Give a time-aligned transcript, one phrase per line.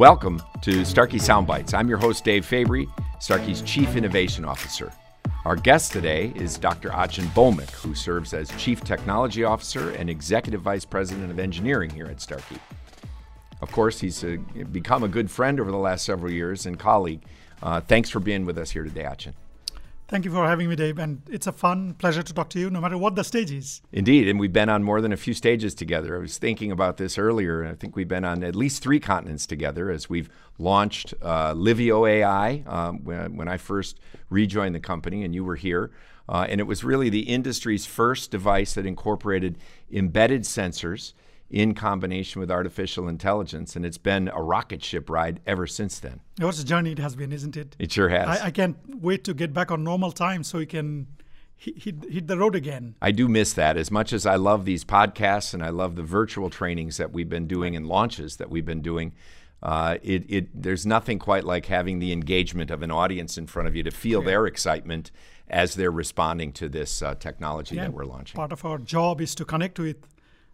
[0.00, 1.74] Welcome to Starkey Soundbites.
[1.74, 4.90] I'm your host, Dave Fabry, Starkey's Chief Innovation Officer.
[5.44, 6.88] Our guest today is Dr.
[6.88, 12.06] Achin Bhowmik, who serves as Chief Technology Officer and Executive Vice President of Engineering here
[12.06, 12.56] at Starkey.
[13.60, 14.38] Of course, he's uh,
[14.72, 17.20] become a good friend over the last several years and colleague.
[17.62, 19.34] Uh, thanks for being with us here today, Achin.
[20.10, 20.98] Thank you for having me, Dave.
[20.98, 23.80] And it's a fun pleasure to talk to you, no matter what the stage is.
[23.92, 24.26] Indeed.
[24.26, 26.16] And we've been on more than a few stages together.
[26.16, 27.64] I was thinking about this earlier.
[27.64, 32.06] I think we've been on at least three continents together as we've launched uh, Livio
[32.06, 35.92] AI um, when, when, I first rejoined the company and you were here.
[36.28, 39.58] Uh, and it was really the industry's first device that incorporated
[39.92, 41.12] embedded sensors
[41.50, 46.20] in combination with artificial intelligence, and it's been a rocket ship ride ever since then.
[46.38, 47.74] What a journey it has been, isn't it?
[47.78, 48.40] It sure has.
[48.40, 51.08] I, I can't wait to get back on normal time so we can
[51.56, 52.94] hit, hit the road again.
[53.02, 56.02] I do miss that as much as I love these podcasts and I love the
[56.02, 59.12] virtual trainings that we've been doing and launches that we've been doing.
[59.62, 63.68] Uh, it, it, there's nothing quite like having the engagement of an audience in front
[63.68, 64.26] of you to feel yeah.
[64.26, 65.10] their excitement
[65.48, 68.36] as they're responding to this uh, technology yeah, that we're launching.
[68.36, 69.96] Part of our job is to connect with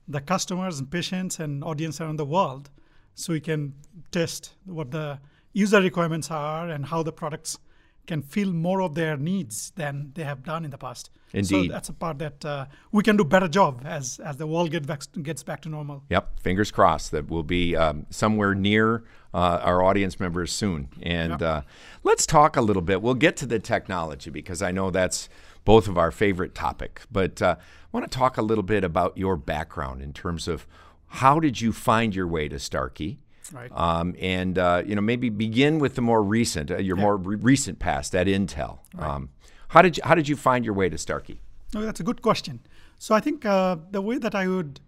[0.09, 2.71] the customers and patients and audience around the world
[3.15, 3.75] so we can
[4.11, 5.19] test what the
[5.53, 7.59] user requirements are and how the products
[8.07, 11.11] can fill more of their needs than they have done in the past.
[11.33, 11.49] Indeed.
[11.49, 14.71] So that's a part that uh, we can do better job as as the world
[14.71, 16.05] get back, gets back to normal.
[16.09, 16.41] Yep.
[16.41, 19.05] Fingers crossed that we'll be um, somewhere near
[19.35, 20.89] uh, our audience members soon.
[21.03, 21.43] And yep.
[21.43, 21.63] uh,
[22.05, 23.03] let's talk a little bit.
[23.03, 25.29] We'll get to the technology because I know that's
[25.67, 27.03] both of our favorite topic.
[27.13, 30.67] But uh, I want to talk a little bit about your background in terms of
[31.09, 33.19] how did you find your way to Starkey?
[33.53, 33.71] Right.
[33.73, 37.03] Um, and uh, you know maybe begin with the more recent, uh, your yeah.
[37.03, 38.79] more re- recent past at Intel.
[38.95, 39.09] Right.
[39.09, 39.29] Um,
[39.69, 41.41] how did you, how did you find your way to Starkey?
[41.75, 42.61] Oh, that's a good question.
[42.99, 44.81] So I think uh, the way that I would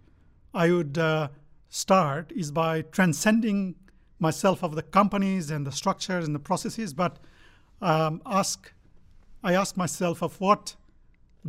[0.53, 1.27] I would uh,
[1.69, 3.75] start is by transcending
[4.17, 7.17] myself of the companies and the structures and the processes, but
[7.81, 8.73] um, ask
[9.43, 10.75] I ask myself of what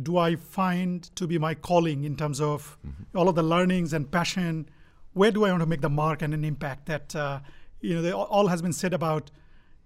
[0.01, 3.17] do I find to be my calling in terms of mm-hmm.
[3.17, 4.69] all of the learnings and passion?
[5.13, 6.85] Where do I want to make the mark and an impact?
[6.85, 7.39] That uh,
[7.81, 9.31] you know, they, all has been said about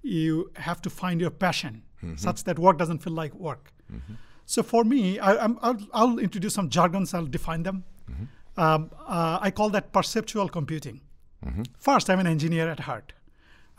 [0.04, 2.16] you have to find your passion, mm-hmm.
[2.16, 3.74] such that work doesn't feel like work.
[3.92, 4.14] Mm-hmm.
[4.46, 7.14] So for me, I, will introduce some jargons.
[7.16, 7.84] I'll define them.
[8.10, 8.60] Mm-hmm.
[8.62, 11.02] Um, uh, I call that perceptual computing.
[11.44, 11.64] Mm-hmm.
[11.80, 13.14] First, I'm an engineer at heart.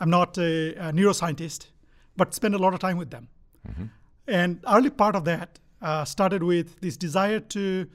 [0.01, 1.67] I'm not a, a neuroscientist,
[2.17, 3.29] but spend a lot of time with them.
[4.27, 7.87] And early part of that uh, started with this desire to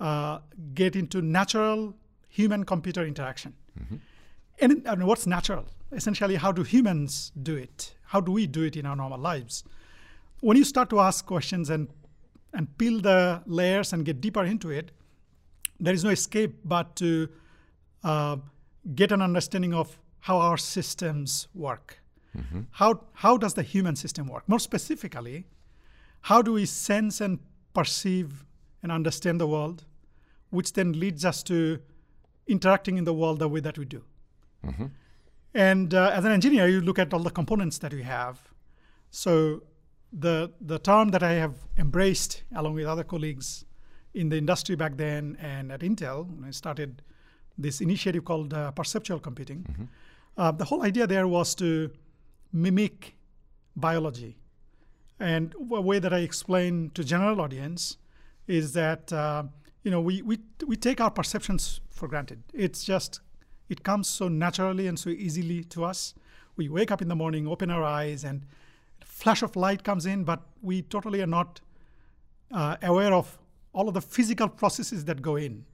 [0.00, 0.38] uh,
[0.74, 1.94] get into natural
[2.28, 3.54] human computer interaction.
[3.78, 3.96] Mm-hmm.
[4.60, 5.66] And, and what's natural?
[5.92, 7.94] Essentially, how do humans do it?
[8.04, 9.64] How do we do it in our normal lives?
[10.40, 11.88] When you start to ask questions and,
[12.52, 14.92] and peel the layers and get deeper into it,
[15.80, 17.28] there is no escape but to
[18.04, 18.36] uh,
[18.94, 21.98] get an understanding of how our systems work.
[22.36, 22.60] Mm-hmm.
[22.70, 24.48] How, how does the human system work?
[24.48, 25.46] More specifically,
[26.22, 27.38] how do we sense and
[27.74, 28.44] perceive
[28.82, 29.84] and understand the world,
[30.50, 31.80] which then leads us to
[32.46, 34.02] interacting in the world the way that we do.
[34.64, 34.86] Mm-hmm.
[35.54, 38.40] And uh, as an engineer, you look at all the components that we have.
[39.10, 39.62] So
[40.12, 43.64] the the term that I have embraced along with other colleagues
[44.14, 47.02] in the industry back then and at Intel, when I started
[47.58, 49.64] this initiative called uh, perceptual computing.
[49.70, 49.84] Mm-hmm.
[50.36, 51.90] Uh, the whole idea there was to
[52.52, 53.14] mimic
[53.76, 54.36] biology
[55.22, 57.96] and a way that I explain to general audience
[58.48, 59.44] is that uh,
[59.84, 62.42] you know we, we we take our perceptions for granted.
[62.52, 63.20] It's just
[63.68, 66.14] it comes so naturally and so easily to us.
[66.56, 68.44] We wake up in the morning, open our eyes, and
[69.00, 71.60] a flash of light comes in, but we totally are not
[72.50, 73.38] uh, aware of
[73.72, 75.64] all of the physical processes that go in.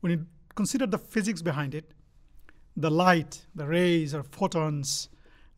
[0.00, 1.90] When you consider the physics behind it,
[2.76, 5.08] the light, the rays or photons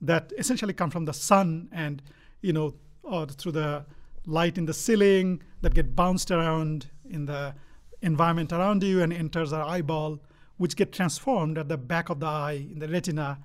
[0.00, 2.02] that essentially come from the sun and
[2.40, 3.84] you know or through the
[4.26, 7.54] light in the ceiling that get bounced around in the
[8.02, 10.18] environment around you and enters our eyeball,
[10.56, 13.38] which get transformed at the back of the eye in the retina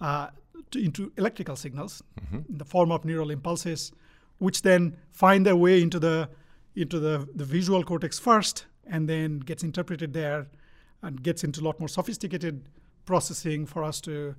[0.00, 0.28] uh,
[0.70, 2.40] to, into electrical signals mm-hmm.
[2.48, 3.92] in the form of neural impulses,
[4.38, 6.28] which then find their way into the
[6.76, 10.48] into the, the visual cortex first and then gets interpreted there
[11.02, 12.68] and gets into a lot more sophisticated
[13.06, 14.34] processing for us to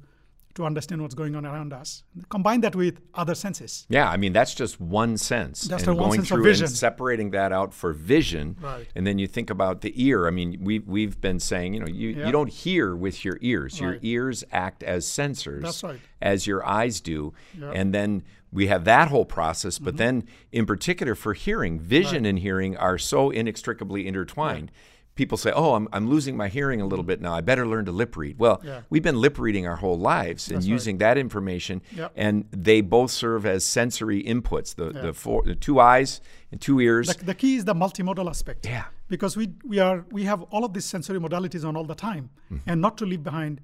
[0.55, 2.03] to understand what's going on around us.
[2.29, 3.85] Combine that with other senses.
[3.89, 5.61] Yeah, I mean that's just one sense.
[5.63, 6.65] That's and the one going sense through of vision.
[6.65, 8.87] And separating that out for vision, right.
[8.95, 10.27] and then you think about the ear.
[10.27, 12.25] I mean, we we've been saying, you know, you, yeah.
[12.25, 13.79] you don't hear with your ears.
[13.79, 13.87] Right.
[13.87, 15.99] Your ears act as sensors, that's right.
[16.21, 17.71] as your eyes do, yeah.
[17.71, 19.77] and then we have that whole process.
[19.77, 19.97] But mm-hmm.
[19.97, 24.71] then, in particular, for hearing, vision and hearing are so inextricably intertwined
[25.15, 27.33] people say, "Oh, I'm, I'm losing my hearing a little bit now.
[27.33, 28.81] I better learn to lip read." Well, Yeah.
[28.89, 30.71] we've been lip reading our whole lives and That's right.
[30.73, 32.11] using that information, Yep.
[32.15, 34.75] and they both serve as sensory inputs.
[34.75, 35.01] The Yeah.
[35.01, 36.21] the, four, the two eyes
[36.51, 37.07] and two ears.
[37.15, 38.65] The, the key is the multimodal aspect.
[38.65, 38.85] Yeah.
[39.07, 42.29] Because we we are we have all of these sensory modalities on all the time,
[42.51, 42.69] Mm-hmm.
[42.69, 43.61] and not to leave behind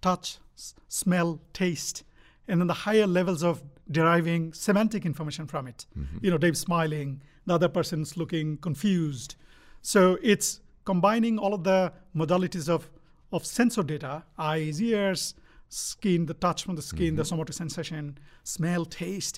[0.00, 2.04] touch, s- smell, taste,
[2.48, 5.86] and then the higher levels of deriving semantic information from it.
[5.98, 6.18] Mm-hmm.
[6.24, 9.34] You know, Dave's smiling, the other person's looking confused.
[9.82, 10.60] So it's
[10.92, 11.80] combining all of the
[12.22, 12.82] modalities of
[13.36, 14.14] of sensor data,
[14.52, 15.34] eyes, ears,
[15.68, 19.36] skin, the touch from the skin, the somatic sensation, smell, taste,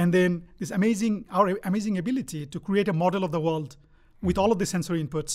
[0.00, 3.70] and then this amazing our amazing ability to create a model of the world
[4.28, 5.34] with all of the sensory inputs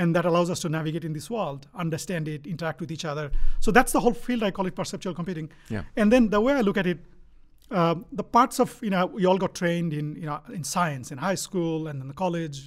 [0.00, 3.26] and that allows us to navigate in this world understand it interact with each other.
[3.64, 5.50] So that's the whole field i call it perceptual computing.
[5.76, 5.82] Yeah.
[6.00, 6.98] and then the way i look at it
[7.78, 11.06] um, the parts of you know we all got trained in you know in science
[11.14, 12.58] in high school and in the college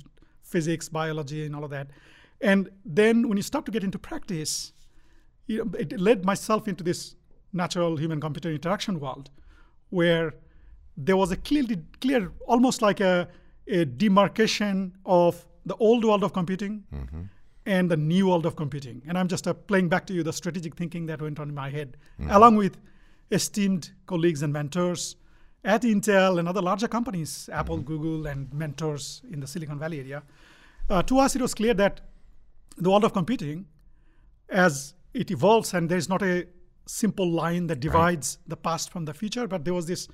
[0.54, 1.88] physics biology and all of that
[2.42, 4.74] and then when you start to get into practice
[5.48, 7.16] you know, it led myself into this
[7.54, 9.30] natural human computer interaction world
[9.90, 10.34] where
[10.96, 13.28] there was a clearly clear almost like a,
[13.68, 16.84] a demarcation of the old world of computing
[17.66, 19.02] and the new world of computing.
[19.08, 21.56] And i'm just uh, playing back to you the strategic thinking that went on in
[21.56, 21.98] my head
[22.30, 22.78] along with
[23.32, 25.16] esteemed colleagues and mentors
[25.64, 30.24] at intel and other larger companies apple google and mentors in the silicon valley area.
[30.90, 32.02] Uh, to us it was clear that
[32.78, 33.66] the world of computing
[34.50, 36.48] as it evolves and there's not a
[36.86, 40.08] simple line that divides the past from the future but there was this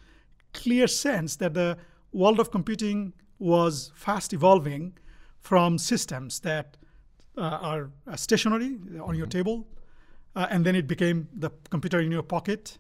[0.54, 1.78] clear sense that the
[2.12, 4.98] world of computing was fast evolving
[5.40, 6.78] from systems that
[7.38, 9.68] uh, are uh, stationary on your table
[10.38, 12.78] uh, and then it became the computer in your pocket.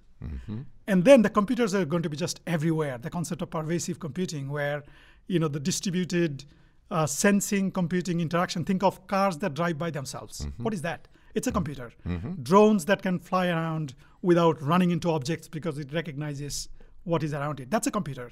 [0.88, 2.97] And then the computers are going to be just everywhere.
[2.97, 4.83] The concept of pervasive computing where
[5.27, 6.45] you know the distributed
[6.92, 8.63] uh, sensing computing interaction.
[8.63, 10.42] Think of cars that drive by themselves.
[10.42, 10.63] Mm-hmm.
[10.63, 11.07] What is that?
[11.36, 11.56] It's a mm-hmm.
[11.57, 11.92] computer.
[12.07, 12.44] Mm-hmm.
[12.44, 16.69] Drones that can fly around without running into objects because it recognizes
[17.04, 17.69] what is around it.
[17.69, 18.31] That's a computer.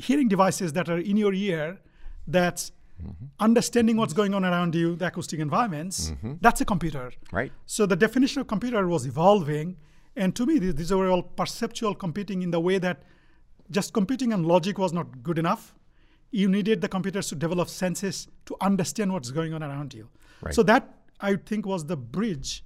[0.00, 1.78] Hearing devices that are in your ear
[2.26, 2.72] that's
[3.38, 7.10] understanding what's going on around you the acoustic environments that's a computer.
[7.32, 7.52] Right.
[7.66, 9.76] so the definition of computer was evolving,
[10.16, 13.02] and to me, th- these were all perceptual computing in the way that
[13.70, 15.74] just computing and logic was not good enough.
[16.30, 20.08] You needed the computers to develop senses to understand what's going on around you.
[20.40, 20.54] Right.
[20.54, 22.64] So that I think was the bridge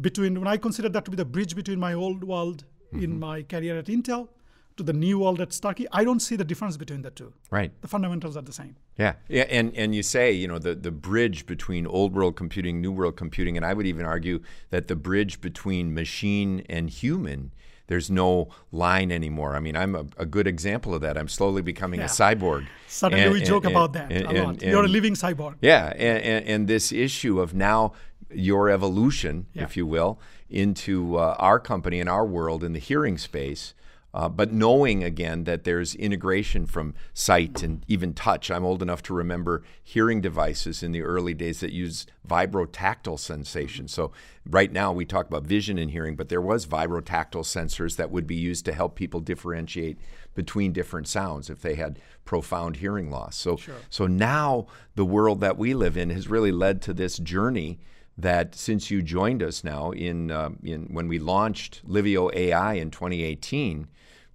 [0.00, 3.18] between when I consider that to be the bridge between my old world in mm-hmm.
[3.18, 4.28] my career at Intel
[4.76, 5.86] to the new world at Starkey.
[5.92, 7.32] I don't see the difference between the two.
[7.50, 7.72] Right.
[7.82, 8.76] The fundamentals are the same.
[8.98, 12.80] Yeah, yeah, and and you say you know the the bridge between old world computing,
[12.80, 14.40] new world computing, and I would even argue
[14.70, 17.52] that the bridge between machine and human,
[17.88, 19.54] there's no line anymore.
[19.56, 21.16] I mean, I'm a, a good example of that.
[21.18, 22.06] I'm slowly becoming Yeah.
[22.06, 22.66] a cyborg.
[22.88, 24.62] Suddenly And- we and- joke and- about that a lot.
[24.62, 25.56] You're a living cyborg.
[25.60, 27.92] Yeah, and this issue of now
[28.30, 29.64] your evolution, Yeah.
[29.64, 30.18] if you will,
[30.48, 33.74] into uh, our company and our world in the hearing space,
[34.14, 38.50] uh, but knowing again that there's integration from sight and even touch.
[38.50, 43.88] I'm old enough to remember hearing devices in the early days that used vibrotactile sensation.
[43.88, 44.12] So
[44.48, 48.26] right now we talk about vision and hearing, but there was vibrotactile sensors that would
[48.26, 49.98] be used to help people differentiate
[50.34, 53.36] between different sounds if they had profound hearing loss.
[53.36, 53.56] So
[53.88, 57.80] so now the world that we live in has really led to this journey
[58.18, 62.90] that since you joined us now in um, in when we launched Livio AI in
[62.90, 63.88] 2018,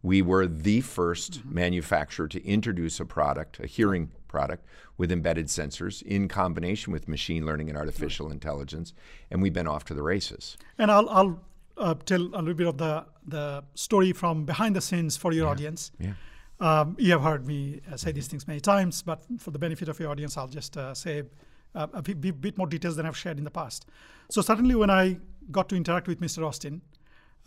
[0.04, 4.66] we were the 1st manufacturer to introduce a product, a hearing product
[4.98, 8.94] with embedded sensors in combination with machine learning and artificial intelligence,
[9.32, 10.58] and we've been off to the races.
[10.78, 11.40] And I'll, I'll
[11.78, 15.48] uh, tell a little bit of the, the story from behind the scenes for your
[15.48, 15.92] audience.
[16.00, 16.14] Yeah.
[16.60, 19.90] Um, you have heard me uh, say these things many times, but for the benefit
[19.90, 21.24] of your audience, I'll just uh, say
[21.76, 23.86] uh, a bit more details than I've shared in the past.
[24.30, 25.20] So, certainly, when I
[25.52, 26.46] got to interact with Mr.
[26.46, 26.82] Austin,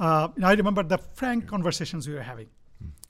[0.01, 2.49] uh, I remember the frank conversations we were having,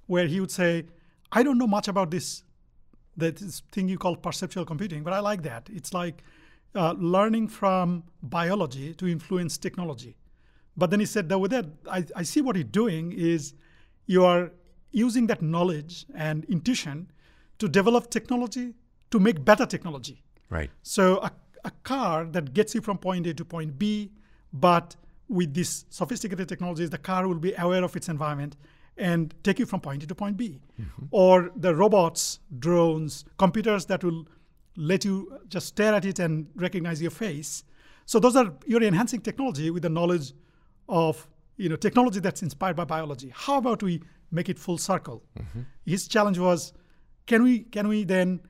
[0.06, 0.85] where he would say,
[1.32, 2.42] I don't know much about this
[3.16, 5.68] this thing you call perceptual computing, but I like that.
[5.70, 6.23] It's like
[6.75, 10.16] uh, learning from biology to influence technology.
[10.76, 13.54] But then he said that with that, I, I see what you're doing is
[14.06, 14.52] you are
[14.92, 17.11] using that knowledge and intuition
[17.59, 18.75] to develop technology
[19.11, 20.23] to make better technology.
[20.49, 20.70] Right.
[20.82, 21.30] So a,
[21.64, 24.11] a car that gets you from point A to point B,
[24.52, 24.97] but
[25.31, 28.57] with these sophisticated technologies, the car will be aware of its environment
[28.97, 30.61] and take you from point A to point B.
[30.79, 31.07] Mm-hmm.
[31.11, 34.27] Or the robots, drones, computers that will
[34.77, 37.65] let you just stare at it and recognize your face.
[38.07, 40.33] So those are you're enhancing technology with the knowledge
[40.89, 43.33] of you know technology that's inspired by biology.
[43.35, 45.23] How about we make it full circle?
[45.39, 45.61] Mm-hmm.
[45.87, 46.73] His challenge was,
[47.27, 48.41] can we can we then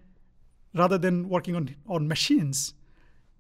[0.75, 2.75] rather than working on, on machines,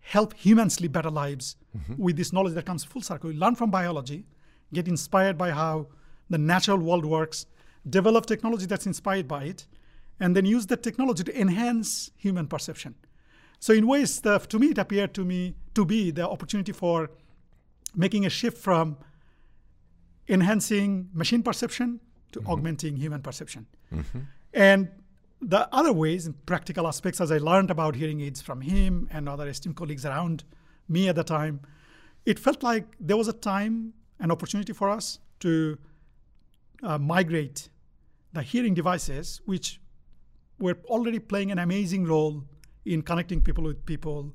[0.00, 1.56] help humans live better lives
[1.96, 3.30] with this knowledge that comes full circle.
[3.30, 4.26] We learn from biology,
[4.72, 5.88] get inspired by how
[6.28, 7.46] the natural world works,
[7.88, 9.66] develop technology that's inspired by it,
[10.18, 12.94] and then use that technology to enhance human perception.
[13.58, 17.10] So in ways, the, to me, it appeared to me to be the opportunity for
[17.94, 18.96] making a shift from
[20.28, 22.00] enhancing machine perception
[22.32, 22.50] to mm-hmm.
[22.50, 23.66] augmenting human perception.
[23.92, 24.20] Mm-hmm.
[24.54, 24.88] And
[25.40, 29.48] the other ways, practical aspects, as I learned about hearing aids from him and other
[29.48, 30.44] esteemed colleagues around
[30.88, 31.60] me at the time,
[32.26, 35.78] it felt like there was a time, an opportunity for us to
[36.82, 37.70] uh, migrate
[38.32, 39.80] the hearing devices, which
[40.58, 42.44] were already playing an amazing role
[42.84, 44.34] in connecting people with people,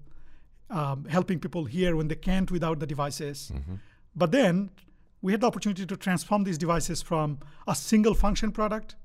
[0.71, 3.51] um, helping people hear when they can't without the devices.
[3.53, 3.75] Mm-hmm.
[4.15, 4.71] But then
[5.21, 8.95] we had the opportunity to transform these devices from a single function product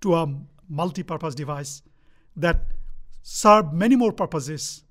[0.00, 0.26] to a
[0.68, 1.82] multi-purpose device
[2.36, 2.66] that
[3.22, 4.84] serve many more purposes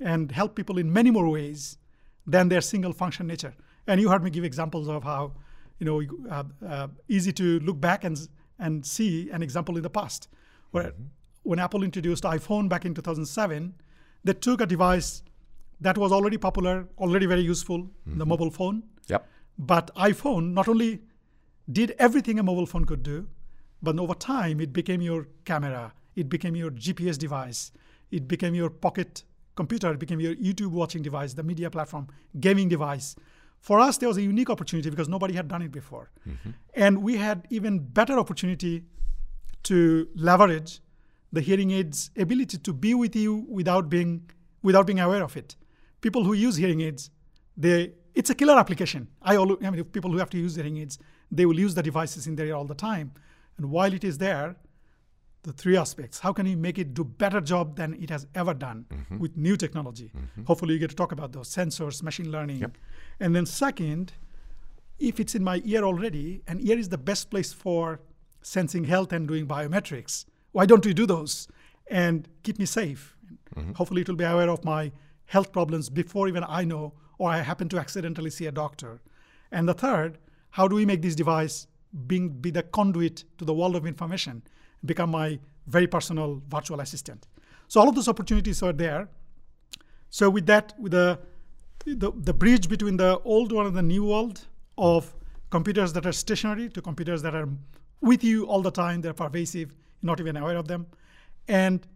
[0.00, 1.78] and help people in many more ways
[2.26, 3.54] than their single function nature.
[3.86, 5.32] And you heard me give examples of how,
[5.78, 8.16] you know, uh, uh, easy to look back and
[8.58, 10.28] and see an example in the past,
[10.70, 11.02] where mm-hmm.
[11.42, 13.74] when Apple introduced iPhone back in 2007,
[14.22, 15.22] they took a device
[15.80, 18.18] that was already popular, already very useful, mm-hmm.
[18.18, 18.84] the mobile phone.
[19.08, 19.26] Yep.
[19.58, 21.00] But iPhone not only
[21.70, 23.26] did everything a mobile phone could do,
[23.82, 27.72] but over time it became your camera, it became your GPS device,
[28.10, 29.24] it became your pocket
[29.56, 32.06] computer, it became your YouTube watching device, the media platform,
[32.40, 33.16] gaming device.
[33.60, 36.10] For us, there was a unique opportunity because nobody had done it before.
[36.28, 36.50] Mm-hmm.
[36.74, 38.84] And we had even better opportunity
[39.64, 40.80] to leverage
[41.32, 44.28] the hearing aids ability to be with you without being
[44.62, 45.56] without being aware of it.
[46.00, 47.10] People who use hearing aids,
[47.56, 49.08] they it's a killer application.
[49.22, 50.98] I, always, I mean, people who have to use hearing aids,
[51.30, 53.12] they will use the devices in their ear all the time.
[53.58, 54.56] And while it is there,
[55.42, 58.54] the three aspects how can you make it do better job than it has ever
[58.54, 59.18] done mm-hmm.
[59.18, 60.44] with new technology mm-hmm.
[60.44, 62.76] hopefully you get to talk about those sensors machine learning yep.
[63.20, 64.12] and then second
[64.98, 68.00] if it's in my ear already and ear is the best place for
[68.40, 71.48] sensing health and doing biometrics why don't we do those
[71.90, 73.16] and keep me safe
[73.56, 73.72] mm-hmm.
[73.72, 74.92] hopefully it will be aware of my
[75.26, 79.00] health problems before even i know or i happen to accidentally see a doctor
[79.50, 80.18] and the third
[80.50, 81.66] how do we make this device
[82.06, 84.42] being be the conduit to the world of information,
[84.84, 87.26] become my very personal virtual assistant.
[87.68, 89.08] So all of those opportunities are there.
[90.10, 91.18] So with that, with the
[91.84, 94.46] the, the bridge between the old world and the new world
[94.78, 95.14] of
[95.50, 97.48] computers that are stationary to computers that are
[98.00, 99.70] with you all the time, they're pervasive,
[100.00, 100.86] you're not even aware of them.
[101.48, 101.86] And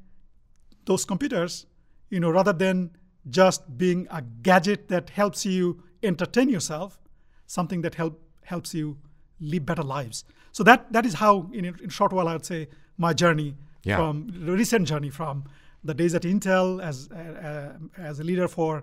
[0.85, 1.67] those computers,
[2.11, 2.91] you know, rather than
[3.31, 6.99] just being a gadget that helps you entertain yourself,
[7.47, 8.97] something that help, helps you
[9.41, 10.25] live better lives.
[10.53, 13.97] So that that is how, in, in short while, I would say my journey yeah.
[13.97, 15.45] from recent journey from
[15.85, 18.83] the days at Intel as uh, uh, as a leader for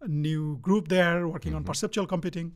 [0.00, 1.56] a new group there working mm-hmm.
[1.58, 2.52] on perceptual computing,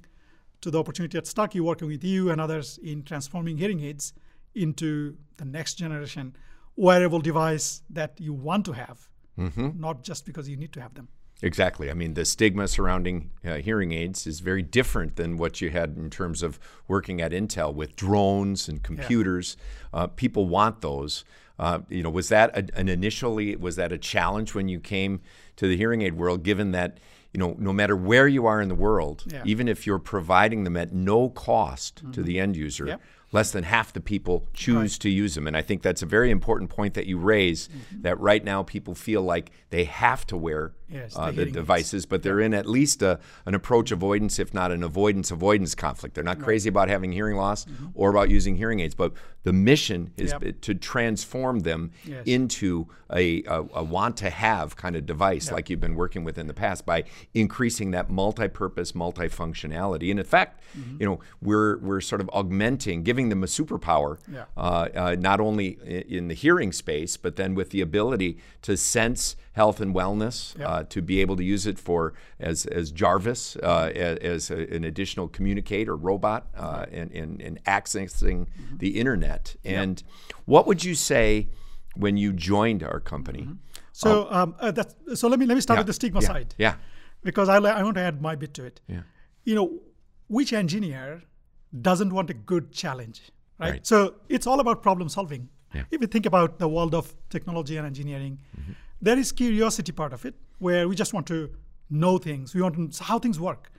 [0.61, 4.12] to the opportunity at Starkey working with you and others in transforming hearing aids
[4.55, 6.37] into the next generation
[6.76, 9.71] wearable device that you want to have, mm-hmm.
[9.75, 11.09] not just because you need to have them.
[11.42, 11.90] Exactly.
[11.90, 15.97] I mean, the stigma surrounding uh, hearing aids is very different than what you had
[15.97, 19.57] in terms of working at Intel with drones and computers.
[19.92, 20.00] Yeah.
[20.00, 21.25] Uh, people want those.
[21.59, 25.21] Uh, you know, was that a, an initially was that a challenge when you came
[25.57, 26.42] to the hearing aid world?
[26.42, 26.99] Given that
[27.33, 29.42] you know, no matter where you are in the world, yeah.
[29.45, 32.12] even if you're providing them at no cost mm-hmm.
[32.12, 33.00] to the end user, yep
[33.33, 35.00] less than half the people choose right.
[35.00, 35.47] to use them.
[35.47, 38.02] And I think that's a very important point that you raise mm-hmm.
[38.02, 42.23] that right now people feel like they have to wear yes, uh, the devices, but
[42.23, 46.14] they're in at least a, an approach avoidance, if not an avoidance avoidance conflict.
[46.14, 46.45] They're not right.
[46.45, 47.88] crazy about having hearing loss mm-hmm.
[47.95, 49.12] or about using hearing aids, but
[49.45, 50.61] the mission is yep.
[50.61, 52.23] to transform them yes.
[52.26, 55.54] into a, a, a, want to have kind of device yep.
[55.54, 60.11] like you've been working with in the past by increasing that multi-purpose, multifunctionality.
[60.11, 60.97] And in fact, mm-hmm.
[61.00, 64.45] you know, we're we're sort of augmenting, giving them a superpower, yeah.
[64.57, 65.78] uh, uh, not only
[66.09, 70.69] in the hearing space, but then with the ability to sense health and wellness, yep.
[70.69, 72.00] uh, to be able to use it for
[72.50, 77.55] as as Jarvis, uh, as, as a, an additional communicator robot, uh, and, and, and
[77.65, 78.77] accessing mm-hmm.
[78.83, 79.57] the internet.
[79.65, 80.37] And yep.
[80.53, 81.49] what would you say
[82.05, 83.43] when you joined our company?
[83.43, 83.59] Mm-hmm.
[83.93, 86.33] So um, uh, that's, so let me let me start yeah, with the stigma yeah,
[86.33, 86.55] side.
[86.57, 86.75] Yeah.
[87.29, 88.81] Because I I want to add my bit to it.
[88.87, 89.03] Yeah.
[89.49, 89.67] You know,
[90.37, 91.23] which engineer
[91.88, 93.19] doesn't want a good challenge,
[93.59, 93.71] right?
[93.73, 93.87] right.
[93.87, 93.97] So
[94.29, 95.49] it's all about problem solving.
[95.75, 95.85] Yeah.
[95.95, 98.73] If you think about the world of technology and engineering, mm-hmm.
[99.00, 101.50] There is curiosity part of it where we just want to
[101.90, 102.55] know things.
[102.55, 103.71] We want to know how things work.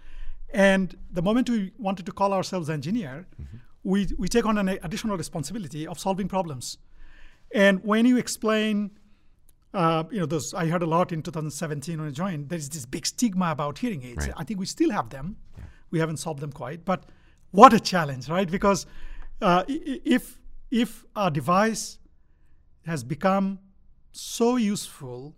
[0.52, 3.58] And the moment we wanted to call ourselves engineer, mm-hmm.
[3.84, 6.78] we, we take on an additional responsibility of solving problems.
[7.54, 8.92] And when you explain
[9.74, 12.50] uh, you know, those I heard a lot in 2017 when I joined.
[12.50, 14.26] There's this big stigma about hearing aids.
[14.26, 14.34] Right.
[14.36, 15.38] I think we still have them.
[15.92, 17.06] We haven't solved them quite, but
[17.52, 18.50] what a challenge, right?
[18.50, 18.86] Because
[19.42, 20.40] uh, if
[20.72, 21.98] if a device
[22.86, 23.60] has become
[24.12, 25.36] so useful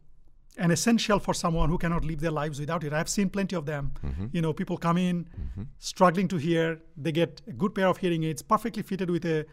[0.57, 2.93] and essential for someone who cannot live their lives without it.
[2.93, 3.93] I've seen plenty of them.
[4.05, 4.25] Mm-hmm.
[4.33, 5.63] You know, people come in mm-hmm.
[5.79, 9.45] struggling to hear, they get a good pair of hearing aids, perfectly fitted with a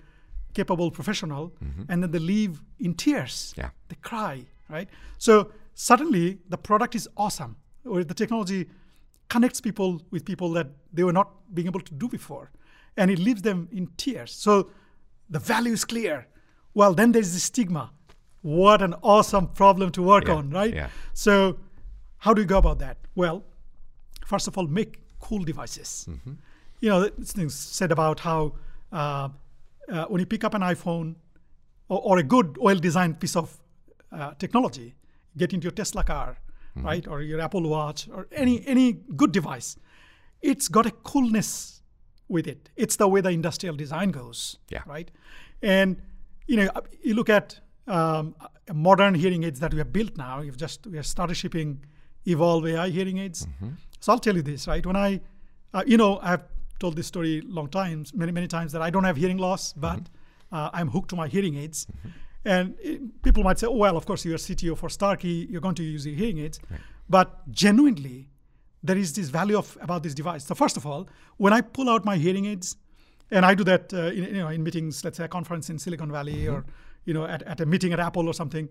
[0.54, 1.82] capable professional, mm-hmm.
[1.88, 3.54] and then they leave in tears.
[3.56, 3.70] Yeah.
[3.88, 4.88] They cry, right?
[5.18, 8.68] So suddenly the product is awesome, or the technology
[9.28, 12.50] connects people with people that they were not being able to do before,
[12.96, 14.32] and it leaves them in tears.
[14.32, 14.70] So
[15.30, 16.26] the value is clear.
[16.75, 17.92] Well, then there's the stigma.
[18.49, 20.75] What an awesome problem to work Yeah, on, right?
[20.75, 20.88] yeah.
[21.12, 21.59] So,
[22.25, 22.97] how do we go about that?
[23.14, 23.43] Well,
[24.26, 26.07] first of all, make cool devices.
[26.09, 26.33] Mm-hmm.
[26.81, 28.52] You know, this thing said about how
[28.93, 29.28] uh,
[29.88, 31.17] uh, when you pick up an iPhone
[31.88, 33.57] or, or a good, well-designed piece of
[34.12, 34.95] uh, technology,
[35.37, 36.37] get into your Tesla car,
[36.76, 36.87] Mm-hmm.
[36.87, 39.76] right, or your Apple Watch, or any any good device,
[40.43, 41.83] it's got a coolness
[42.28, 42.69] with it.
[42.76, 44.83] It's the way the industrial design goes, Yeah.
[44.87, 45.11] right?
[45.62, 45.97] And
[46.47, 46.69] you know,
[47.02, 48.35] you look at um,
[48.73, 50.40] modern hearing aids that we have built now.
[50.40, 51.85] We've just we have started shipping
[52.26, 53.47] Evolve AI hearing aids.
[53.47, 53.71] Mm-hmm.
[54.00, 54.85] So I'll tell you this, right?
[54.85, 55.21] When I,
[55.73, 56.45] uh, you know, I've
[56.78, 60.02] told this story long times, many many times that I don't have hearing loss, but
[60.52, 61.87] uh, I'm hooked to my hearing aids.
[62.45, 65.75] And it, people might say, oh, well, of course, you're CTO for Starkey, you're going
[65.75, 66.61] to use your hearing aids.
[67.09, 68.28] But genuinely,
[68.83, 70.45] there is this value of about this device.
[70.45, 72.76] So first of all, when I pull out my hearing aids,
[73.30, 75.78] and I do that, uh, in, you know, in meetings, let's say a conference in
[75.78, 76.64] Silicon Valley or
[77.05, 78.69] you know at, at a meeting at Apple or something.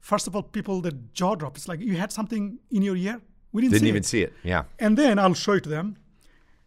[0.00, 1.56] First of all, people the jaw drop.
[1.56, 3.20] It's like you had something in your ear.
[3.52, 4.06] We didn't, Didn't see even it.
[4.06, 4.32] see it.
[4.42, 4.64] Yeah.
[4.78, 5.96] And then I'll show it to them,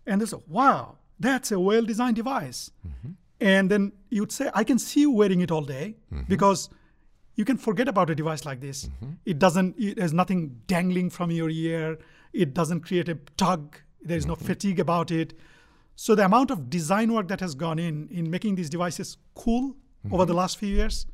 [0.06, 3.12] and they say, "Wow, that's a well-designed device." Mm-hmm.
[3.42, 6.24] And then you would say, "I can see you wearing it all day mm-hmm.
[6.28, 6.70] because
[7.38, 8.86] you can forget about a device like this.
[8.86, 9.12] Mm-hmm.
[9.26, 9.76] It doesn't.
[9.80, 12.00] It has nothing dangling from your ear.
[12.34, 13.78] It doesn't create a tug.
[14.02, 15.34] There is no fatigue about it.
[15.96, 19.76] So the amount of design work that has gone in in making these devices cool
[20.06, 20.14] Mm-hmm.
[20.14, 21.06] over the last few years,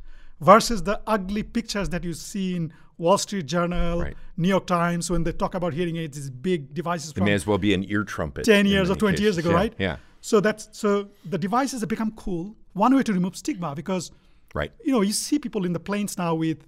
[0.41, 4.15] versus the ugly pictures that you see in Wall Street Journal, Right.
[4.37, 7.33] New York Times when they talk about hearing aids, these big devices It from may
[7.33, 8.43] as well be an ear trumpet.
[8.45, 9.73] 10 years or many 20 years ago, Yeah, right?
[9.79, 9.97] Yeah.
[10.21, 12.55] So that's so the devices have become cool.
[12.73, 14.11] One way to remove stigma because
[14.53, 14.71] Right.
[14.85, 16.59] you know you see people in the planes now with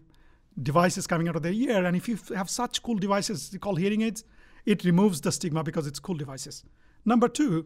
[0.62, 4.02] devices coming out of their ear, and if you have such cool devices called hearing
[4.02, 4.24] aids,
[4.66, 6.64] it removes the stigma because it's cool devices.
[7.04, 7.66] Number two,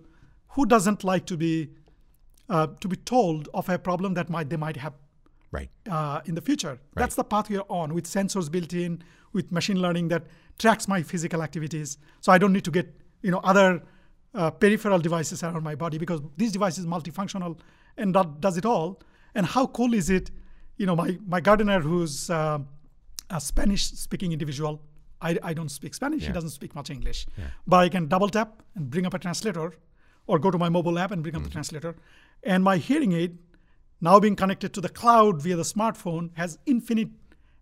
[0.49, 1.69] who doesn't like to be
[2.49, 4.93] uh, to be told of a problem that might they might have
[5.51, 5.69] Right.
[5.89, 6.79] uh, in the future.
[6.95, 9.01] That's the path we are on with sensors built in,
[9.33, 10.23] with machine learning that
[10.59, 11.97] tracks my physical activities.
[12.21, 12.87] So I don't need to get
[13.23, 13.81] you know other
[14.35, 17.57] uh, peripheral devices around my body because these devices multifunctional
[17.97, 19.01] and that does it all.
[19.35, 20.29] And how cool is it?
[20.77, 22.59] You know, my my gardener who's uh,
[23.29, 24.81] a Spanish-speaking individual.
[25.21, 26.21] I, I don't speak Spanish.
[26.27, 27.25] He doesn't speak much English,
[27.67, 29.73] but I can double tap and bring up a translator,
[30.29, 31.53] or go to my mobile app and bring up the hmm.
[31.53, 31.95] translator.
[32.43, 33.37] And my hearing aid
[33.99, 37.09] now being connected to the cloud via the smartphone has infinite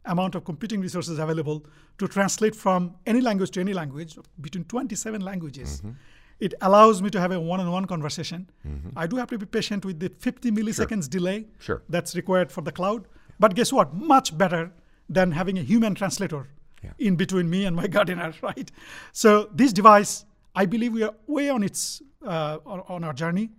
[0.06, 1.65] amount of computing resources available
[1.97, 5.77] to translate from any language to any language between 27 languages.
[5.77, 5.91] Mm-hmm.
[6.39, 8.49] It allows me to have a one-on-one conversation.
[8.67, 8.89] Mm-hmm.
[8.97, 11.82] I do have to be patient with the 50 milliseconds delay Sure.
[11.89, 13.08] that's required for the cloud.
[13.39, 13.93] But guess what?
[13.93, 14.71] Much better
[15.10, 16.47] than having a human translator
[16.84, 16.91] Yeah.
[16.99, 18.69] in between me and my gardener right?
[19.13, 20.25] So this device
[20.62, 23.49] i believe we are way on its uh, on, on our journey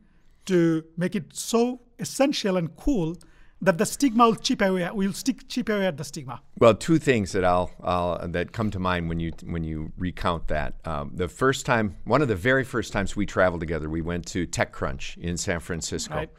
[0.46, 3.16] to make it so essential and cool
[3.60, 4.88] that the stigma will chip away.
[4.92, 6.40] We'll stick chip away at the stigma.
[6.60, 10.46] Well, two things that I'll, I'll that come to mind when you when you recount
[10.48, 10.74] that.
[10.84, 14.26] Um, the first time, one of the very first times we traveled together, we went
[14.28, 16.30] to TechCrunch in San Francisco, Right.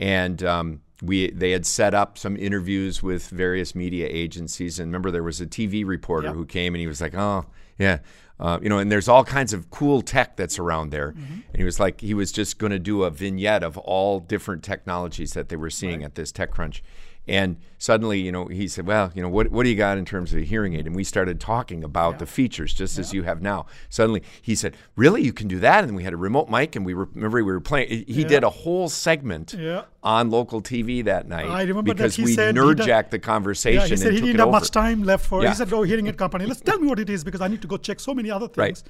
[0.00, 4.80] and um, we they had set up some interviews with various media agencies.
[4.80, 6.34] And remember, there was a TV reporter Yeah.
[6.34, 7.46] who came and he was like, "Oh,
[7.78, 7.98] yeah."
[8.40, 11.10] Uh, you know, and there's all kinds of cool tech that's around there.
[11.16, 14.64] And he was like, he was just going to do a vignette of all different
[14.64, 16.80] technologies that they were seeing at this TechCrunch.
[17.26, 20.04] And suddenly, you know, he said, "Well, you know, what what do you got in
[20.04, 23.22] terms of a hearing aid?" And we started talking about the features, just as you
[23.22, 23.64] have now.
[23.88, 26.84] Suddenly, he said, "Really, you can do that?" And we had a remote mic, and
[26.84, 27.88] we were remember we were playing.
[27.88, 29.84] He he did a whole segment Yeah.
[30.02, 31.46] on local TV that night.
[31.46, 33.80] I remember that because he we nerd jacked the conversation.
[33.80, 34.58] Yeah, he said he didn't have over.
[34.60, 35.42] much time left for.
[35.42, 35.48] Yeah.
[35.48, 36.44] He said, "Go hearing aid company.
[36.44, 38.48] Let's tell me what it is because I need to go check so many other
[38.54, 38.82] things." Right.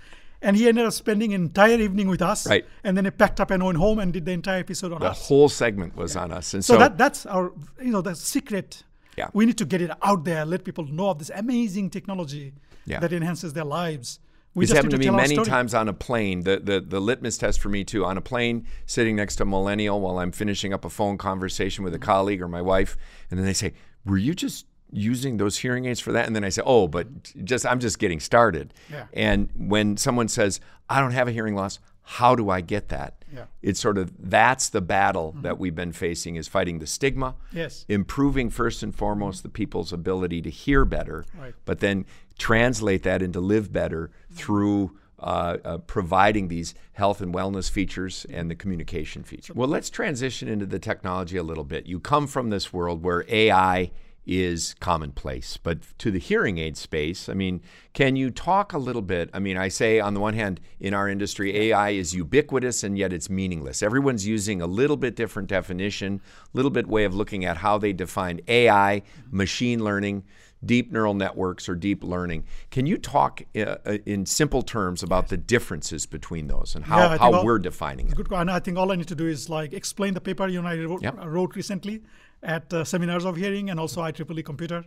[0.44, 2.46] And he ended up spending an entire evening with us.
[2.46, 2.64] Right.
[2.84, 5.06] And then he packed up and went home and did the entire episode on The
[5.06, 5.18] us.
[5.18, 7.52] The whole segment was on us, and so so, that that's our
[7.82, 8.84] you know the secret.
[9.16, 9.28] Yeah.
[9.32, 12.52] We need to get it out there, let people know of this amazing technology
[12.84, 13.00] Yeah.
[13.00, 14.18] that enhances their lives.
[14.56, 16.42] We just happened need to me many times on a plane.
[16.42, 19.46] The, the the litmus test for me too on a plane, sitting next to a
[19.46, 22.04] millennial while I'm finishing up a phone conversation with a Mm-hmm.
[22.12, 22.96] colleague or my wife,
[23.30, 23.72] and then they say,
[24.04, 27.06] "Were you just using those hearing aids for that and then i say oh but
[27.44, 29.06] just i'm just getting started Yeah.
[29.12, 33.24] and when someone says i don't have a hearing loss how do i get that
[33.32, 33.46] Yeah.
[33.60, 37.84] it's sort of that's the battle that we've been facing is fighting the stigma Yes.
[37.88, 41.54] improving first and foremost the people's ability to hear better Right.
[41.64, 42.06] but then
[42.38, 48.50] translate that into live better through uh, uh, providing these health and wellness features and
[48.50, 49.54] the communication feature.
[49.54, 51.86] Well, let's transition into the technology a little bit.
[51.86, 53.90] You come from this world where AI
[54.26, 57.60] is commonplace, but to the hearing aid space, I mean,
[57.92, 59.28] can you talk a little bit?
[59.34, 62.96] I mean, I say on the one hand, in our industry, AI is ubiquitous and
[62.96, 63.82] yet it's meaningless.
[63.82, 66.20] Everyone's using a little bit different definition,
[66.52, 70.24] a little bit way of looking at how they define AI, machine learning
[70.64, 72.42] deep neural networks or deep learning.
[72.70, 76.96] Can you talk uh, uh, in simple terms about the differences between those and how,
[77.10, 78.14] Yeah, how all- we're defining it?
[78.14, 78.32] Good.
[78.32, 80.66] And I think all I need to do is like explain the paper you and
[80.66, 81.16] I wrote, Yep.
[81.26, 82.02] wrote recently
[82.44, 84.84] at uh, seminars of hearing and also IEEE computer.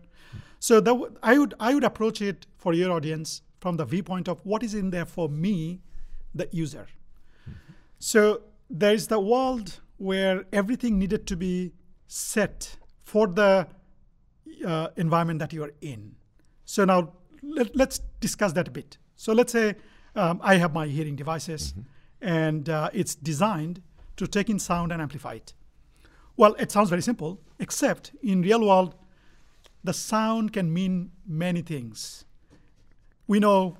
[0.59, 4.27] So that w- I would I would approach it for your audience from the viewpoint
[4.27, 5.81] of what is in there for me,
[6.33, 6.87] the user.
[7.99, 11.73] So there is the world where everything needed to be
[12.07, 13.67] set for the
[14.65, 16.15] uh, environment that you are in.
[16.65, 18.97] So now let, us discuss that a bit.
[19.15, 19.75] So let's say
[20.15, 21.73] um, I have my hearing devices,
[22.21, 23.81] and uh, it's designed
[24.17, 25.53] to take in sound and amplify it.
[26.35, 28.95] Well, it sounds very simple, except in real world,
[29.83, 32.25] the sound can mean many things.
[33.27, 33.77] We know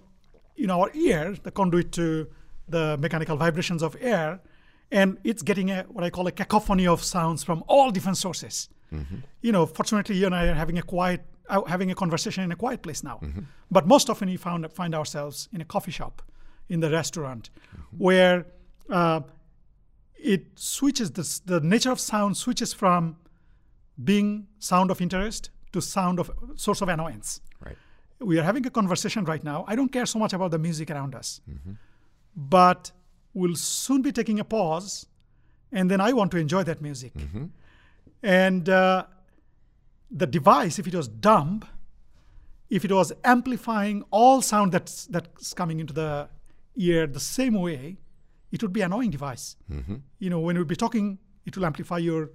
[0.56, 2.28] in our ear, the conduit to
[2.68, 4.40] the mechanical vibrations of air,
[4.92, 8.70] and it's getting a what I call a cacophony of sounds from all different sources.
[9.42, 12.52] You know, fortunately, you and I are having a quiet, uh, having a conversation in
[12.54, 13.20] a quiet place now.
[13.70, 16.22] But most often, we found find ourselves in a coffee shop,
[16.70, 17.50] in the restaurant,
[17.98, 18.46] where
[18.90, 19.22] uh,
[20.16, 23.18] it switches this, the nature of sound switches from
[24.04, 27.78] being sound of interest to sound of source of annoyance Right.
[28.20, 29.66] we are having a conversation right now.
[29.68, 31.74] I don't care so much about the music around us, mm-hmm.
[32.36, 32.92] but
[33.34, 35.08] we'll soon be taking a pause,
[35.72, 37.14] and then I want to enjoy that music.
[37.14, 37.46] Mm-hmm.
[38.24, 39.06] And uh,
[40.10, 41.64] the device, if it was dumb,
[42.70, 46.30] if it was amplifying all sound that's that's coming into the
[46.76, 47.98] ear the same way,
[48.52, 49.56] it would be an annoying device.
[49.72, 49.96] Mm-hmm.
[50.20, 52.32] You know, when we'll be talking, it will amplify your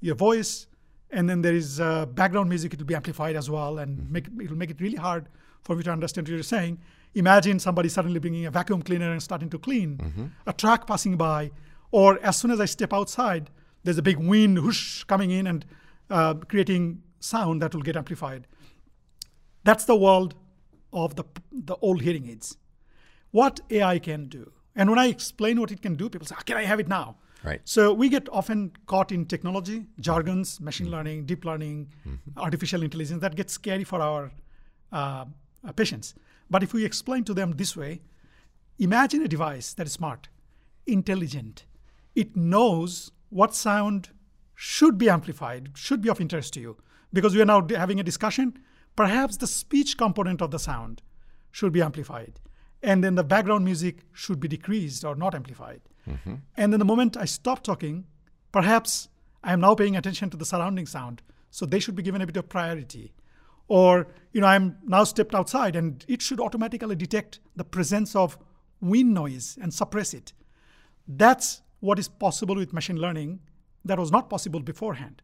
[0.00, 0.66] your voice,
[1.12, 2.72] and then there is uh, background music.
[2.74, 5.28] It will be amplified as well, and make it will make it really hard
[5.62, 6.78] for me to understand what you're saying.
[7.14, 11.50] Imagine somebody suddenly bringing a vacuum cleaner and starting to clean, a truck passing by,
[11.90, 13.50] or as soon as I step outside,
[13.82, 15.64] there's a big wind whoosh coming in and
[16.08, 18.46] uh, creating sound that will get amplified.
[19.64, 20.34] That's the world
[20.92, 22.56] of the, the old hearing aids.
[23.32, 24.52] What AI can do.
[24.76, 26.88] And when I explain what it can do, people say, "Ah, Can I have it
[26.88, 27.16] now?
[27.42, 27.60] Right.
[27.64, 31.88] So we get often caught in technology, jargons, machine learning, deep learning,
[32.36, 33.20] artificial intelligence.
[33.22, 34.30] That gets scary for our
[34.92, 35.24] uh,
[35.66, 36.14] uh, patients.
[36.50, 38.02] But if we explain to them this way,
[38.78, 40.28] imagine a device that is smart,
[40.86, 41.64] intelligent.
[42.14, 44.10] It knows what sound
[44.54, 46.76] should be amplified, should be of interest to you.
[47.12, 48.58] Because we are now having a discussion,
[48.96, 51.02] perhaps the speech component of the sound
[51.50, 52.38] should be amplified.
[52.82, 55.80] And then the background music should be decreased or not amplified.
[56.10, 56.34] Mm-hmm.
[56.56, 58.06] And then the moment I stop talking,
[58.52, 59.08] perhaps
[59.42, 61.22] I am now paying attention to the surrounding sound.
[61.50, 63.12] So they should be given a bit of priority.
[63.68, 68.38] Or, you know, I'm now stepped outside and it should automatically detect the presence of
[68.80, 70.32] wind noise and suppress it.
[71.06, 73.40] That's what is possible with machine learning
[73.84, 75.22] that was not possible beforehand.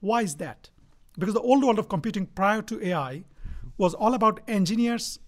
[0.00, 0.70] Why is that?
[1.18, 3.24] Because the old world of computing prior to AI
[3.76, 5.18] was all about engineers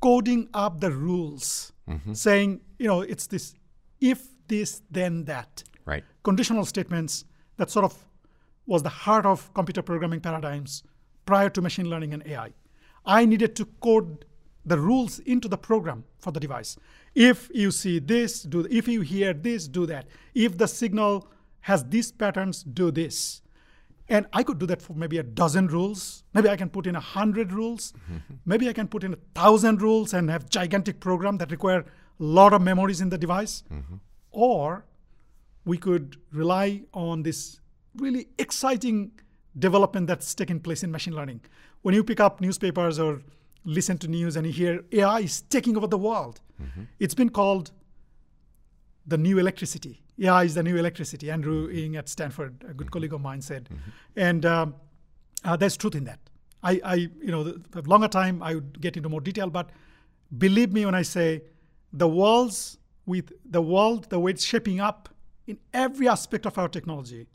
[0.00, 2.12] coding up the rules, mm-hmm.
[2.12, 3.54] saying, you know, it's this
[4.00, 5.62] if this, then that.
[5.84, 6.04] Right.
[6.22, 7.24] Conditional statements
[7.56, 8.06] that sort of
[8.66, 10.82] was the heart of computer programming paradigms
[11.24, 12.52] prior to machine learning and AI.
[13.04, 14.24] I needed to code
[14.64, 16.76] the rules into the program for the device.
[17.14, 20.06] If you see this, do if you hear this, do that.
[20.34, 21.28] If the signal
[21.60, 23.42] has these patterns, do this.
[24.08, 26.22] And I could do that for maybe a dozen rules.
[26.32, 27.92] Maybe I can put in a hundred rules.
[27.92, 28.34] Mm-hmm.
[28.44, 31.84] Maybe I can put in a thousand rules and have gigantic program that require a
[32.18, 33.64] lot of memories in the device.
[33.72, 33.96] Mm-hmm.
[34.36, 34.84] Or
[35.64, 37.58] we could rely on this
[37.96, 39.12] really exciting
[39.58, 41.40] development that's taken place in machine learning.
[41.80, 43.22] When you pick up newspapers or
[43.64, 46.40] listen to news and you hear AI is taking over the world,
[46.98, 47.70] it's been called
[49.06, 50.02] the new electricity.
[50.22, 51.30] AI is the new electricity.
[51.30, 53.70] Andrew Ng at Stanford, a good colleague of mine, said,
[54.16, 54.74] and um,
[55.44, 56.18] uh, there's truth in that.
[56.62, 59.70] I, I you know, the, the longer time I would get into more detail, but
[60.36, 61.42] believe me when I say
[61.92, 65.08] the world's with the world, the way it's shaping up
[65.46, 67.26] in every aspect of our technology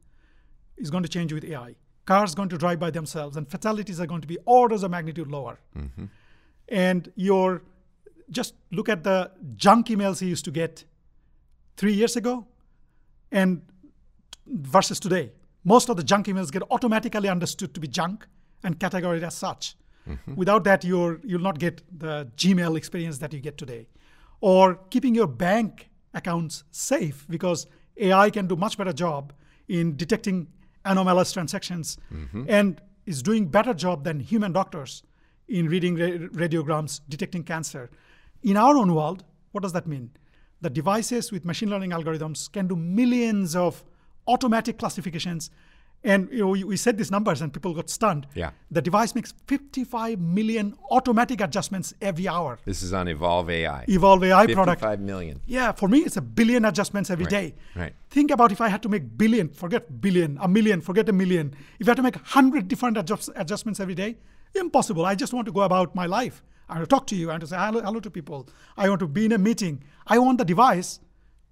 [0.77, 1.75] is going to change with AI.
[2.05, 5.27] cars going to drive by themselves, and fatalities are going to be orders of magnitude
[5.27, 5.59] lower.
[5.77, 6.05] Mm-hmm.
[6.67, 7.63] And your
[8.29, 10.83] just look at the junk emails you used to get
[11.77, 12.45] three years ago,
[13.31, 13.61] and
[14.47, 15.31] versus today.
[15.63, 18.27] Most of the junk emails get automatically understood to be junk
[18.63, 19.75] and categorized as such.
[20.09, 20.35] Mm-hmm.
[20.35, 23.87] Without that, you're, you'll not get the Gmail experience that you get today.
[24.41, 29.33] Or keeping your bank accounts safe because AI can do much better job
[29.67, 30.47] in detecting
[30.83, 32.45] anomalous transactions mm-hmm.
[32.47, 35.03] and is doing better job than human doctors
[35.47, 37.89] in reading radiograms, detecting cancer.
[38.43, 40.11] In our own world, what does that mean?
[40.61, 43.83] The devices with machine learning algorithms can do millions of
[44.27, 45.49] automatic classifications.
[46.03, 48.25] And you know, we, said these numbers and people got stunned.
[48.33, 48.51] Yeah.
[48.71, 52.57] The device makes 55 million automatic adjustments every hour.
[52.65, 53.85] This is on Evolve AI.
[53.87, 54.81] Evolve AI product.
[54.81, 55.41] 55 million.
[55.45, 57.53] Yeah, for me, it's a billion adjustments every day.
[57.75, 57.93] right.
[58.09, 61.53] Think about if I had to make billion, forget billion, a million, forget a million.
[61.79, 64.17] If I had to make 100 different adjust, adjustments every day,
[64.55, 65.05] impossible.
[65.05, 66.43] I just want to go about my life.
[66.67, 67.29] I want to talk to you.
[67.29, 68.49] I want to say hello, hello to people.
[68.75, 69.83] I want to be in a meeting.
[70.07, 70.99] I want the device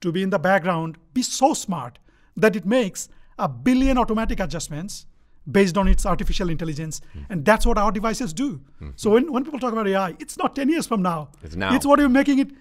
[0.01, 1.99] to be in the background, be so smart
[2.35, 5.05] that it makes a billion automatic adjustments
[5.49, 7.01] based on its artificial intelligence.
[7.29, 8.61] And that's what our devices do.
[8.95, 11.29] So when, when people talk about AI, it's not 10 years from now.
[11.43, 11.73] It's now.
[11.73, 12.51] It's what you're making it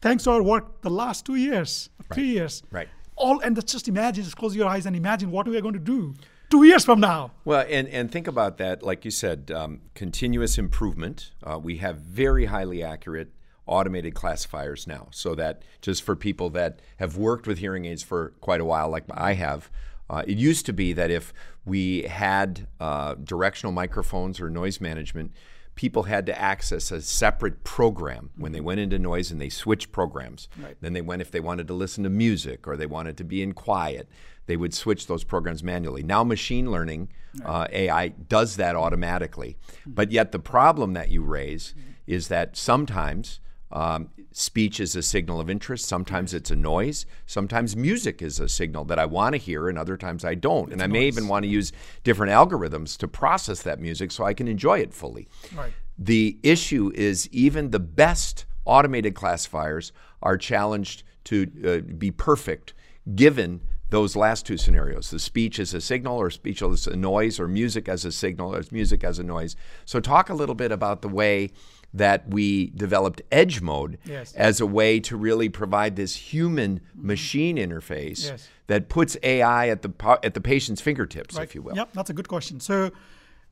[0.00, 2.62] thanks to our work the last two years, three years.
[2.70, 2.88] Right.
[3.16, 5.74] All and that's just imagine, just close your eyes and imagine what we are going
[5.74, 6.14] to do
[6.50, 7.32] two years from now.
[7.44, 11.30] Well, and, and think about that, like you said, um, continuous improvement.
[11.42, 13.32] Uh, we have very highly accurate
[13.66, 18.34] automated classifiers now, so that just for people that have worked with hearing aids for
[18.40, 19.70] quite a while, like I have,
[20.10, 21.32] uh, it used to be that if
[21.64, 25.32] we had uh, directional microphones or noise management,
[25.74, 29.90] people had to access a separate program when they went into noise and they switched
[29.92, 30.48] programs.
[30.56, 30.76] Right.
[30.80, 33.42] Then they went if they wanted to listen to music or they wanted to be
[33.42, 34.08] in quiet,
[34.46, 36.02] they would switch those programs manually.
[36.02, 37.08] Now machine learning
[37.44, 39.56] uh, AI does that automatically.
[39.86, 41.74] But yet the problem that you raise
[42.06, 43.40] is that sometimes
[43.74, 45.86] um, speech is a signal of interest.
[45.86, 47.06] Sometimes it's a noise.
[47.26, 50.72] Sometimes music is a signal that I want to hear, and other times I don't.
[50.72, 51.72] and I may even want to use
[52.04, 55.28] different algorithms to process that music so I can enjoy it fully.
[55.54, 55.72] Right.
[55.98, 62.74] The issue is even the best automated classifiers are challenged to uh, be perfect
[63.14, 63.60] given
[63.90, 67.46] those last two scenarios the speech as a signal or speech as a noise or
[67.46, 71.02] music as a signal or music as a noise so talk a little bit about
[71.02, 71.50] the way
[71.94, 74.34] that we developed edge mode Yes.
[74.34, 78.48] as a way to really provide this human machine interface Yes.
[78.66, 79.90] that puts AI at the
[80.22, 82.58] at the patient's fingertips if you will Yep, that's a good question.
[82.60, 82.90] So,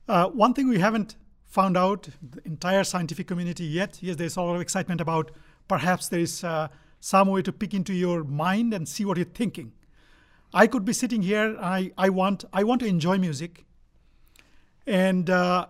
[0.09, 4.42] uh, one thing we haven't found out, the entire scientific community yet, yes, there's a
[4.42, 5.31] lot of excitement about
[5.68, 6.66] perhaps there is uh,
[6.98, 9.72] some way to peek into your mind and see what you're thinking.
[10.55, 11.57] I could be sitting here.
[11.61, 13.64] I, I want I want to enjoy music,
[14.87, 15.66] and uh,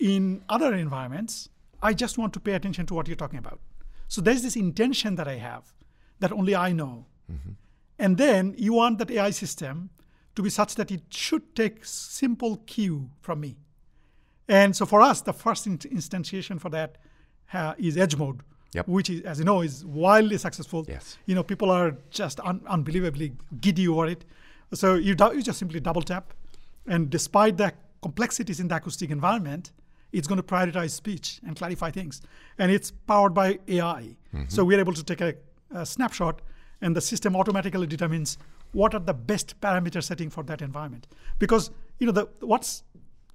[0.00, 1.48] in other environments,
[1.88, 3.60] I just want to pay attention to what you're talking about.
[4.08, 5.64] So there's this intention that I have
[6.20, 7.06] that only I know.
[7.98, 9.90] And then you want that AI system
[10.34, 13.56] to be such that it should take simple cue from me.
[14.48, 16.96] And so for us, the first in- instantiation for that
[17.52, 18.40] uh, is Edge Mode,
[18.74, 18.88] Yep.
[18.88, 20.84] which is, as you know, is wildly successful.
[20.88, 21.16] Yes.
[21.26, 24.24] You know, people are just un- unbelievably giddy over it.
[24.72, 26.34] So you, do- you just simply double tap,
[26.86, 29.70] and despite the complexities in the acoustic environment,
[30.14, 32.22] it's going to prioritize speech and clarify things.
[32.58, 34.16] And it's powered by AI.
[34.32, 34.44] Mm-hmm.
[34.48, 35.34] So we're able to take a,
[35.74, 36.40] a snapshot,
[36.80, 38.38] and the system automatically determines
[38.72, 41.08] what are the best parameter setting for that environment.
[41.38, 42.84] Because you know the what's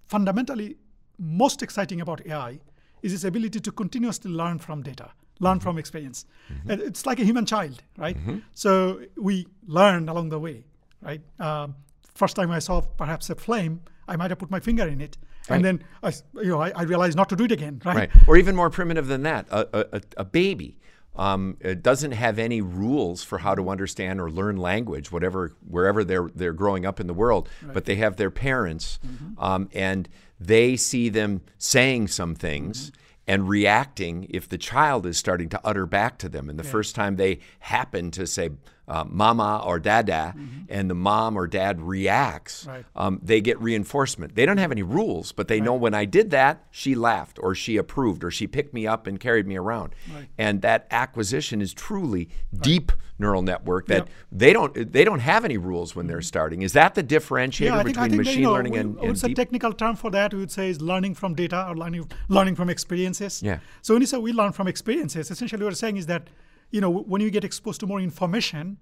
[0.07, 0.77] fundamentally
[1.17, 2.59] most exciting about AI
[3.01, 5.63] is its ability to continuously learn from data, learn mm-hmm.
[5.63, 6.25] from experience.
[6.51, 6.71] Mm-hmm.
[6.71, 8.17] And It's like a human child, right?
[8.53, 10.65] So we learn along the way,
[11.01, 11.21] right?
[11.39, 11.75] Um,
[12.15, 15.17] first time I saw perhaps a flame, I might have put my finger in it,
[15.49, 15.55] Right.
[15.57, 17.95] and then I, you know, I, I realized not to do it again, right?
[17.95, 18.09] Right.
[18.27, 20.77] Or even more primitive than that, a, a, a- baby
[21.15, 26.29] um, doesn't have any rules for how to understand or learn language, whatever wherever they're
[26.35, 27.49] they're growing up in the world.
[27.61, 28.99] But they have their parents,
[29.37, 30.07] um, and
[30.39, 32.91] they see them saying some things.
[33.27, 36.49] And reacting if the child is starting to utter back to them.
[36.49, 38.49] And the first time they happen to say
[38.89, 40.33] uh, mama or dada,
[40.67, 42.85] and the mom or dad reacts, Right.
[42.95, 44.35] um, they get reinforcement.
[44.35, 47.53] They don't have any rules, but they know when I did that, she laughed or
[47.53, 49.93] she approved or she picked me up and carried me around.
[50.37, 54.05] And that acquisition is truly deep neural network that Yep.
[54.07, 54.37] Mm-hmm.
[54.37, 56.61] they don't they don't have any rules when they're starting.
[56.61, 59.33] Is that the differentiator Yeah, think, between machine you know, learning we- and, what's and
[59.33, 60.33] a technical term for that?
[60.33, 63.43] We would say is learning from data or learning learning from experiences.
[63.43, 63.59] Yeah.
[63.81, 66.23] So when you say we learn from experiences, essentially what we're saying is that
[66.71, 68.77] you know when you get exposed to more information,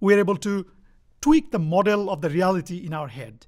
[0.00, 0.66] we're able to
[1.20, 3.46] tweak the model of the reality in our head.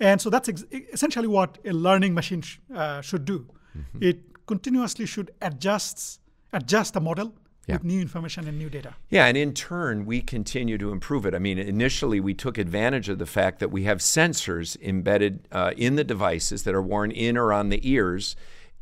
[0.00, 3.46] And so that's ex- essentially what a learning machine sh- uh, should do.
[3.76, 4.02] Mm-hmm.
[4.02, 6.20] It continuously should adjust
[6.52, 7.34] adjust the model
[7.66, 7.74] Yeah.
[7.76, 8.94] with new information and new data.
[9.10, 11.34] Yeah, and in turn, we continue to improve it.
[11.34, 15.72] I mean, initially, we took advantage of the fact that we have sensors embedded uh,
[15.76, 18.36] in the devices that are worn in or on the ears.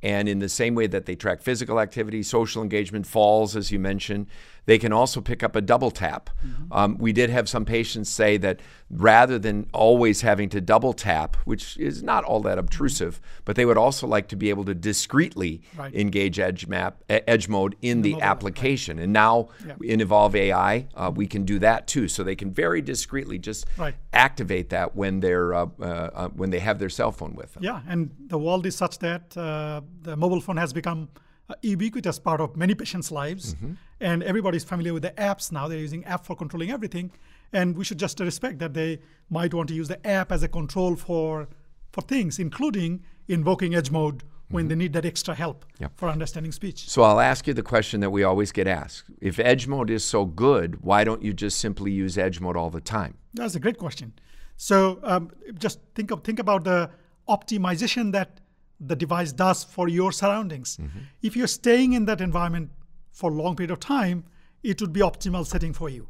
[0.07, 3.81] And in the same way that they track physical activity, social engagement, falls, as you
[3.81, 4.29] mentioned,
[4.66, 6.29] they can also pick up a double tap.
[6.70, 11.37] Um, we did have some patients say that rather than always having to double tap,
[11.44, 14.74] which is not all that obtrusive, but they would also like to be able to
[14.74, 15.94] discreetly Right.
[15.94, 18.31] engage edge map, edge mode in the mobile app, right.
[18.37, 18.98] application.
[18.98, 19.74] And now Yeah.
[19.85, 22.09] in Evolv AI, uh, we can do that too.
[22.09, 23.94] So they can very discreetly just Right.
[24.12, 27.62] activate that when they're uh, uh, uh, when they have their cell phone with them.
[27.62, 31.09] Yeah, and the world is such that uh, the mobile phone has become
[31.48, 33.72] a ubiquitous part of many patients' lives, Mm-hmm.
[34.00, 35.68] And everybody's familiar with the apps now.
[35.68, 37.11] They're using app for controlling everything,
[37.52, 40.48] and we should just respect that they might want to use the app as a
[40.48, 41.48] control for
[41.92, 45.82] for things, including invoking edge mode when they need that extra help Mm-hmm.
[45.85, 45.92] Yep.
[45.96, 46.88] for understanding speech.
[46.88, 50.04] So I'll ask you the question that we always get asked: If edge mode is
[50.04, 53.14] so good, why don't you just simply use edge mode all the time?
[53.35, 54.12] That's a great question.
[54.56, 56.90] So um, just think of think about the
[57.28, 58.40] optimization that
[58.80, 60.78] the device does for your surroundings.
[61.22, 62.70] If you're staying in that environment
[63.16, 64.24] for a long period of time,
[64.62, 66.07] it would be optimal setting for you.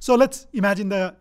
[0.00, 1.14] So let's imagine the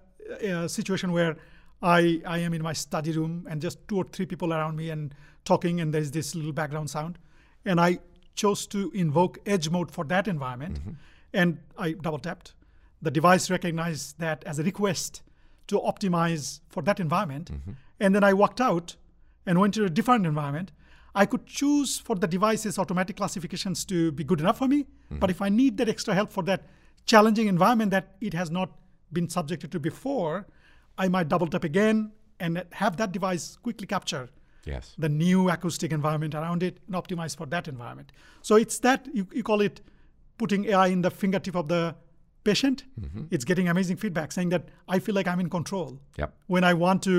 [0.44, 1.38] uh, uh, situation where
[1.82, 4.90] I, I am in my study room and just two or three people around me
[4.90, 5.14] and
[5.46, 7.20] talking, and there's this little background sound,
[7.66, 8.00] and I
[8.34, 10.94] chose to invoke edge mode for that environment, mm-hmm.
[11.34, 12.56] and I double tapped.
[13.04, 15.22] The device recognized that as a request
[15.68, 17.52] to optimize for that environment.
[17.52, 17.72] Mm-hmm.
[18.00, 18.96] And then I walked out
[19.46, 20.72] and went to a different environment.
[21.24, 24.80] I could choose for the device's automatic classifications to be good enough for me.
[24.84, 25.20] Mm-hmm.
[25.22, 26.62] But if I need that extra help for that
[27.06, 28.70] challenging environment that it has not
[29.12, 30.46] been subjected to before,
[30.98, 34.30] I might double tap again and have that device quickly capture
[34.66, 34.96] Yes.
[34.98, 38.12] the new acoustic environment around it and optimize for that environment.
[38.42, 39.82] So it's that you, you call it
[40.38, 41.96] putting AI in the fingertip of the
[42.44, 42.84] patient.
[43.00, 43.24] Mm-hmm.
[43.32, 45.90] It's getting amazing feedback saying that I feel like I'm in control.
[46.18, 46.30] Yep.
[46.48, 47.16] When I want to,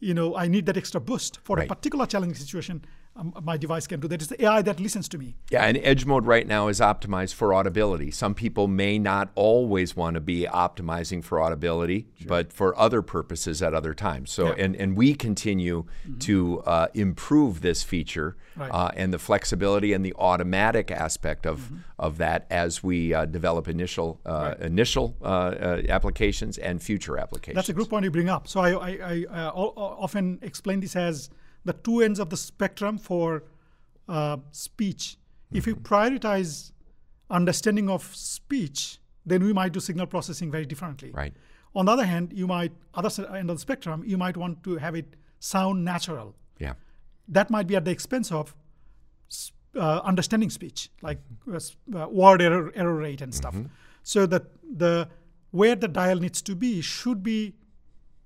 [0.00, 1.66] you know, I need that extra boost for Right.
[1.70, 2.84] a particular challenging situation,
[3.18, 4.22] um, my device can do that.
[4.22, 5.36] It's the AI that listens to me.
[5.50, 8.10] Yeah, and edge mode right now is optimized for audibility.
[8.10, 13.60] Some people may not always want to be optimizing for audibility, but for other purposes
[13.62, 14.30] at other times.
[14.30, 14.50] So, Yeah.
[14.52, 14.60] Mm-hmm.
[14.64, 15.84] and, and we continue
[16.20, 18.70] to uh, improve this feature Right.
[18.72, 21.76] uh, and the flexibility and the automatic aspect of, Mm-hmm.
[21.98, 27.56] of that as we uh, develop initial uh, initial uh, uh, applications and future applications.
[27.56, 28.46] That's a good point you bring up.
[28.48, 31.30] So I, I, I uh, often explain this as
[31.68, 33.26] the two ends of the spectrum for
[34.16, 35.02] uh, speech.
[35.58, 36.52] If you prioritize
[37.40, 38.80] understanding of speech,
[39.30, 41.10] then we might do signal processing very differently.
[41.22, 41.34] Right.
[41.74, 44.76] On the other hand, you might other end of the spectrum, you might want to
[44.84, 45.08] have it
[45.52, 46.28] sound natural.
[46.66, 46.74] Yeah.
[47.36, 48.54] That might be at the expense of
[49.76, 51.18] uh, understanding speech, like
[51.52, 53.54] uh, s- uh, word error, error rate and stuff.
[54.02, 54.44] So that
[54.84, 55.08] the
[55.50, 57.54] where the dial needs to be should be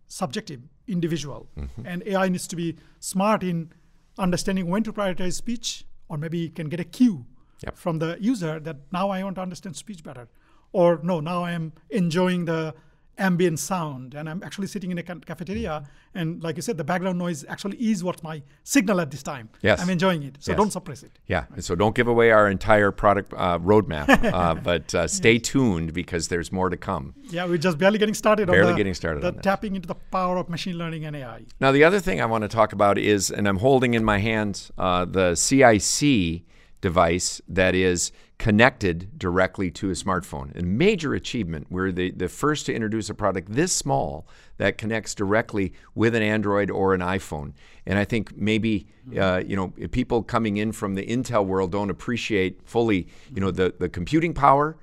[0.07, 1.87] subjective, individual, mm-hmm.
[1.87, 3.73] and AI needs to be smart in
[4.18, 7.27] understanding when to prioritize speech, or maybe it can get a cue
[7.64, 7.77] Yep.
[7.79, 10.29] from the user that now I want to understand speech better,
[10.73, 12.75] or no, now I am enjoying the
[13.18, 14.14] ambient sound.
[14.14, 17.77] And I'm actually sitting in a cafeteria and like you said the background noise actually
[17.79, 19.48] is what's my signal at this time.
[19.62, 19.81] Yes.
[19.81, 20.37] I'm enjoying it.
[20.40, 20.57] So Yes.
[20.59, 21.18] don't suppress it.
[21.27, 25.38] Yeah, and so don't give away our entire product uh, roadmap, uh, but uh, stay
[25.38, 27.14] tuned because there's more to come.
[27.31, 29.94] yeah we're just barely getting started Barely on the, getting started the tapping into the
[29.94, 32.98] power of machine learning and AI Now, the other thing I want to talk about
[32.98, 36.42] is, and I'm holding in my hands uh, the CIC
[36.83, 40.59] device that is connected directly to a smartphone.
[40.59, 41.68] A major achievement.
[41.71, 46.23] We're the, the first to introduce a product this small that connects directly with an
[46.23, 47.53] Android or an iPhone.
[47.87, 51.90] And I think maybe uh, you know people coming in from the Intel world don't
[51.90, 54.77] appreciate fully you know the, the computing power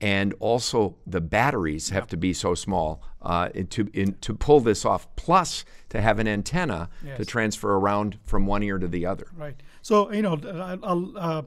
[0.00, 4.84] and also the batteries have to be so small uh, to in, to pull this
[4.84, 5.08] off.
[5.16, 9.28] Plus to have an antenna to transfer around from one ear to the other.
[9.36, 9.56] Right.
[9.88, 11.42] So you know, I'll, I'll uh,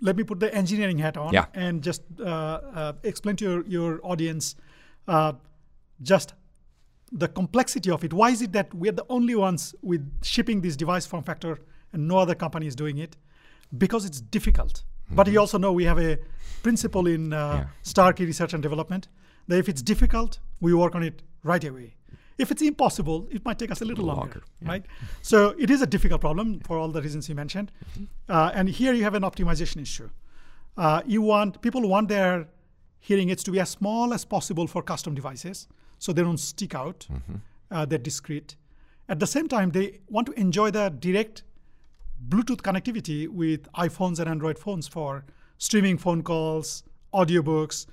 [0.00, 1.46] let me put the engineering hat on Yeah.
[1.54, 4.54] and just uh, uh, explain to your your audience
[5.08, 5.32] uh,
[6.12, 6.34] just
[7.22, 8.12] the complexity of it.
[8.12, 11.58] Why is it that we're the only ones with shipping this device form factor
[11.92, 13.16] and no other company is doing it?
[13.84, 14.84] Because it's difficult.
[15.10, 16.16] But you also know we have a
[16.62, 17.58] principle in uh, Mm-hmm.
[17.58, 17.66] Yeah.
[17.82, 19.08] Starkey Research and Development
[19.48, 21.94] that if it's difficult, we work on it right away.
[22.36, 24.68] If it's impossible, it might take us a little longer, longer, yeah.
[24.68, 24.86] right?
[25.22, 27.70] So it is a difficult problem for all the reasons you mentioned.
[27.92, 28.04] Mm-hmm.
[28.28, 30.10] Uh, and here you have an optimization issue.
[30.76, 32.48] Uh, you want people want their
[32.98, 35.68] hearing aids to be as small as possible for custom devices,
[35.98, 37.06] so they don't stick out.
[37.12, 37.34] Mm-hmm.
[37.70, 38.56] Uh, they're discrete,
[39.08, 41.42] At the same time, they want to enjoy the direct
[42.28, 45.24] Bluetooth connectivity with iPhones and Android phones for
[45.58, 47.86] streaming phone calls, audiobooks.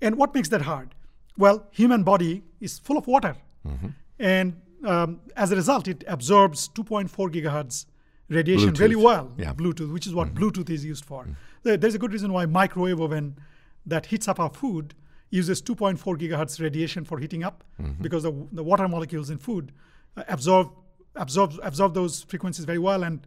[0.00, 0.94] And what makes that hard?
[1.36, 3.36] Well, human body is full of water.
[3.66, 3.88] Mm-hmm.
[4.18, 7.86] And um, as a result, it absorbs 2.4 gigahertz
[8.28, 8.78] radiation Bluetooth.
[8.80, 9.32] really well.
[9.36, 9.52] Yeah.
[9.52, 11.26] Bluetooth, which is what Bluetooth is used for.
[11.62, 13.36] There- There's a good reason why microwave oven
[13.86, 14.94] that heats up our food
[15.30, 17.64] uses 2.4 gigahertz radiation for heating up
[18.00, 19.72] because the, the water molecules in food
[20.16, 20.70] uh, absorb
[21.16, 23.26] absorb absorb those frequencies very well and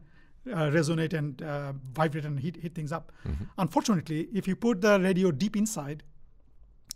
[0.52, 3.12] uh, resonate and uh, vibrate and heat, heat things up.
[3.58, 6.04] Unfortunately, if you put the radio deep inside,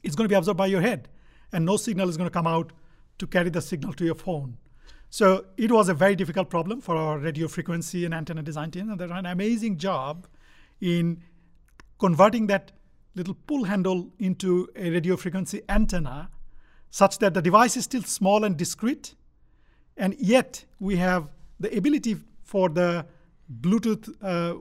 [0.04, 1.08] it's going to be absorbed by your head,
[1.54, 2.72] and no signal is going to come out
[3.18, 4.58] to carry the signal to your phone.
[5.10, 8.90] So it was a very difficult problem for our radio frequency and antenna design team,
[8.90, 10.28] and they did an amazing job
[10.82, 11.24] in
[11.98, 12.74] converting that
[13.16, 16.30] little pull handle into a radio frequency antenna,
[16.90, 19.16] such that the device is still small and discrete,
[19.96, 23.06] and yet we have the ability for the
[23.62, 24.56] Bluetooth uh,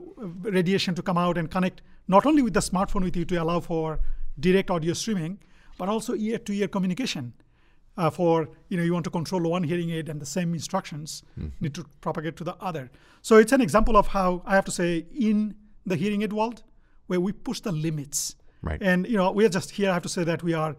[0.49, 3.59] radiation to come out and connect not only with the smartphone with you to allow
[3.59, 3.99] for
[4.39, 5.37] direct audio streaming,
[5.77, 7.33] but also ear-to-ear communication.
[7.97, 11.23] Uh, for you know, you want to control one hearing aid, and the same instructions
[11.59, 12.91] need to propagate to the other.
[13.21, 16.63] So it's an example of how I have to say in the hearing aid world,
[17.07, 18.35] where we push the limits.
[18.61, 18.81] Right.
[18.81, 19.89] And you know, we are just here.
[19.89, 20.75] I have to say that we are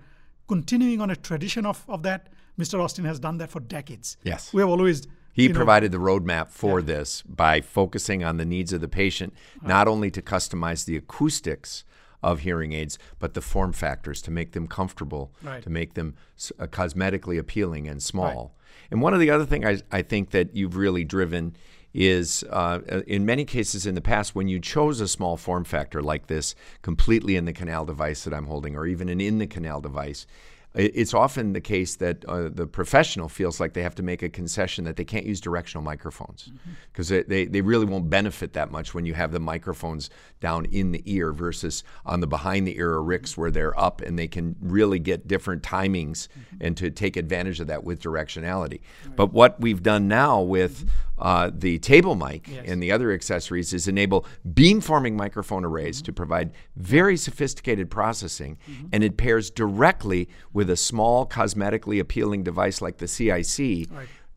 [0.47, 2.29] continuing on a tradition of, of that.
[2.59, 2.83] Mr.
[2.83, 4.17] Austin has done that for decades.
[4.25, 4.53] Yes.
[4.53, 8.45] We have always He you know, provided the roadmap for this by focusing on the
[8.45, 11.85] needs of the patient, not only to customize the acoustics
[12.23, 15.63] of hearing aids, but the form factors to make them comfortable, Right.
[15.63, 16.15] to make them
[16.59, 18.57] uh, cosmetically appealing and small.
[18.91, 21.57] And one of the other things I, I think that you've really driven
[21.95, 25.65] is uh, uh, in many cases in the past when you chose a small form
[25.65, 29.39] factor like this completely in the canal device that I'm holding or even an in
[29.39, 30.27] the canal device
[30.75, 34.29] it's often the case that uh, the professional feels like they have to make a
[34.29, 36.71] concession that they can't use directional microphones mm-hmm.
[36.93, 40.11] because they, they, they really won't benefit that much when you have the microphones
[40.41, 44.03] down in the ear versus on the behind the ear or RICs where they're up
[44.03, 46.57] and they can really get different timings mm-hmm.
[46.61, 48.81] and to take advantage of that with directionality.
[49.17, 50.89] But what we've done now with mm-hmm.
[51.21, 56.53] Uh, the table mic and the other accessories is enable beamforming microphone arrays to provide
[56.77, 58.59] very sophisticated processing,
[58.93, 63.89] and it pairs directly with a small, cosmetically appealing device like the CIC.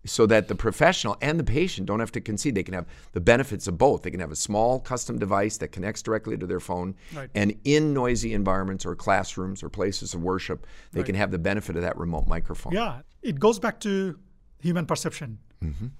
[0.04, 2.56] So that the professional and the patient don't have to concede.
[2.56, 4.02] They can have the benefits of both.
[4.02, 7.30] They can have a small custom device that connects directly to their phone, Right.
[7.36, 11.76] and in noisy environments or classrooms or places of worship, they can have the benefit
[11.76, 12.74] of that remote microphone.
[12.74, 14.18] Yeah, it goes back to
[14.60, 15.38] human perception.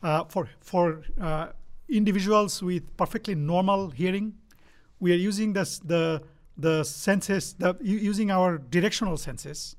[0.02, 1.48] Uh, for for uh,
[1.88, 4.34] individuals with perfectly normal hearing,
[5.00, 6.22] we are using this, the
[6.58, 9.76] the senses, the, using our directional senses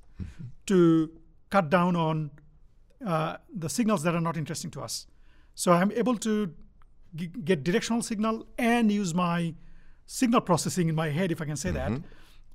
[0.66, 1.10] to
[1.50, 2.30] cut down on
[3.06, 5.06] uh, the signals that are not interesting to us.
[5.54, 6.50] So I'm able to
[7.14, 9.54] g- get directional signal and use my
[10.06, 11.92] signal processing in my head, if I can say that,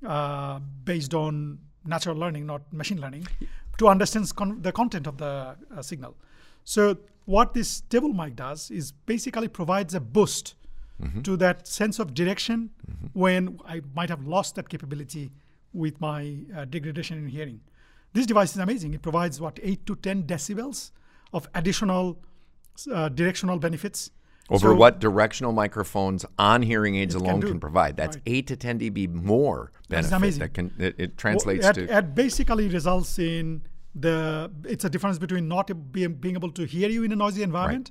[0.06, 3.26] uh, based on natural learning, not machine learning,
[3.78, 6.16] to understand con- the content of the uh, signal.
[6.64, 6.96] So
[7.34, 10.54] what this table mic does is basically provides a boost
[11.22, 12.70] to that sense of direction
[13.12, 15.30] when I might have lost that capability
[15.72, 16.20] with my
[16.56, 17.60] uh, degradation in hearing.
[18.14, 18.94] This device is amazing.
[18.94, 20.90] It provides what eight to ten decibels
[21.32, 22.18] of additional
[22.92, 24.10] uh, directional benefits.
[24.50, 27.48] Over So- what directional microphones on hearing aids alone do.
[27.48, 27.96] can provide.
[27.96, 28.34] That's Right.
[28.38, 30.16] 8 to 10 dB more benefit.
[30.16, 30.40] amazing.
[30.40, 31.96] That can, it, it Well, translates to.
[31.98, 33.62] it basically results in
[34.00, 37.42] the it's a difference between not being, being able to hear you in a noisy
[37.42, 37.90] environment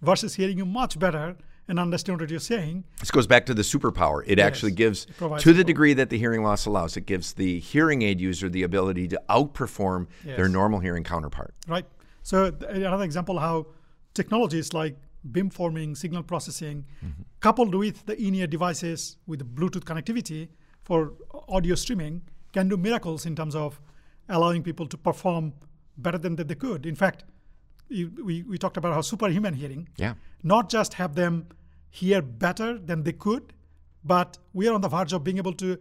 [0.00, 1.36] versus hearing you much better
[1.68, 2.84] and understand what you're saying.
[3.00, 4.22] This goes back to the superpower.
[4.26, 7.60] It actually gives, provides to the degree that the hearing loss allows, it gives the
[7.60, 11.54] hearing aid user the ability to outperform their normal hearing counterpart.
[11.66, 11.84] right?
[12.22, 13.66] So another example how
[14.14, 14.96] technologies like
[15.30, 17.22] beamforming, signal processing, mm-hmm.
[17.40, 20.48] coupled with the in-ear devices with Bluetooth connectivity
[20.82, 21.12] for
[21.48, 23.80] audio streaming, can do miracles in terms of
[24.28, 25.52] allowing people to perform
[25.96, 26.86] better than that they could.
[26.86, 27.24] In fact,
[27.90, 30.14] we, we talked about how superhuman hearing, Yeah.
[30.42, 31.46] not just have them
[31.90, 33.52] hear better than they could,
[34.04, 35.78] but we are on the verge of being able to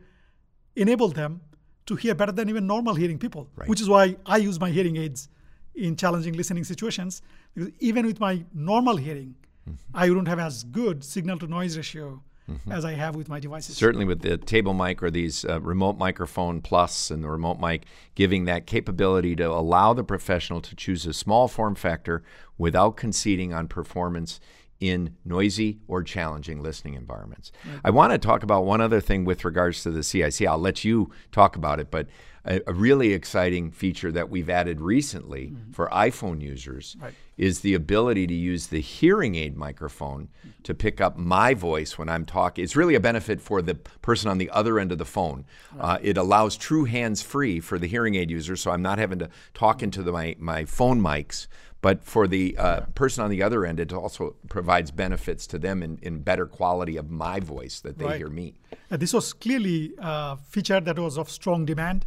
[0.75, 1.41] enable them
[1.85, 3.67] to hear better than even normal hearing people, Right.
[3.69, 5.29] which is why I use my hearing aids
[5.75, 7.21] in challenging listening situations.
[7.53, 9.35] Because even with my normal hearing,
[9.69, 9.75] mm-hmm.
[9.93, 12.23] I wouldn't have as good signal to noise ratio
[12.69, 13.77] as I have with my devices.
[13.77, 17.85] Certainly, with the table mic or these uh, remote microphone plus and the remote mic,
[18.15, 22.23] giving that capability to allow the professional to choose a small form factor
[22.57, 24.39] without conceding on performance
[24.79, 27.51] in noisy or challenging listening environments.
[27.67, 27.77] Mm-hmm.
[27.83, 30.47] I want to talk about one other thing with regards to the CIC.
[30.47, 32.07] I'll let you talk about it, but
[32.47, 35.71] a, a really exciting feature that we've added recently mm-hmm.
[35.71, 37.13] for iPhone users Right.
[37.37, 40.49] is the ability to use the hearing aid microphone mm-hmm.
[40.63, 42.63] to pick up my voice when I'm talking.
[42.63, 45.45] It's really a benefit for the person on the other end of the phone.
[45.77, 49.19] Uh, it allows true hands free for the hearing aid user, so I'm not having
[49.19, 51.47] to talk into the, my, my phone mics.
[51.87, 55.81] But for the uh, person on the other end, it also provides benefits to them
[55.81, 58.17] in, in better quality of my voice that they Right.
[58.17, 58.55] hear me.
[58.91, 62.05] Uh, this was clearly a feature that was of strong demand,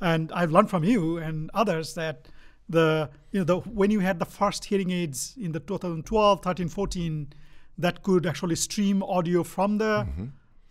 [0.00, 2.26] and I've learned from you and others that
[2.68, 6.68] the you know the when you had the first hearing aids in the 2012, 13,
[6.68, 7.32] 14,
[7.78, 10.08] that could actually stream audio from the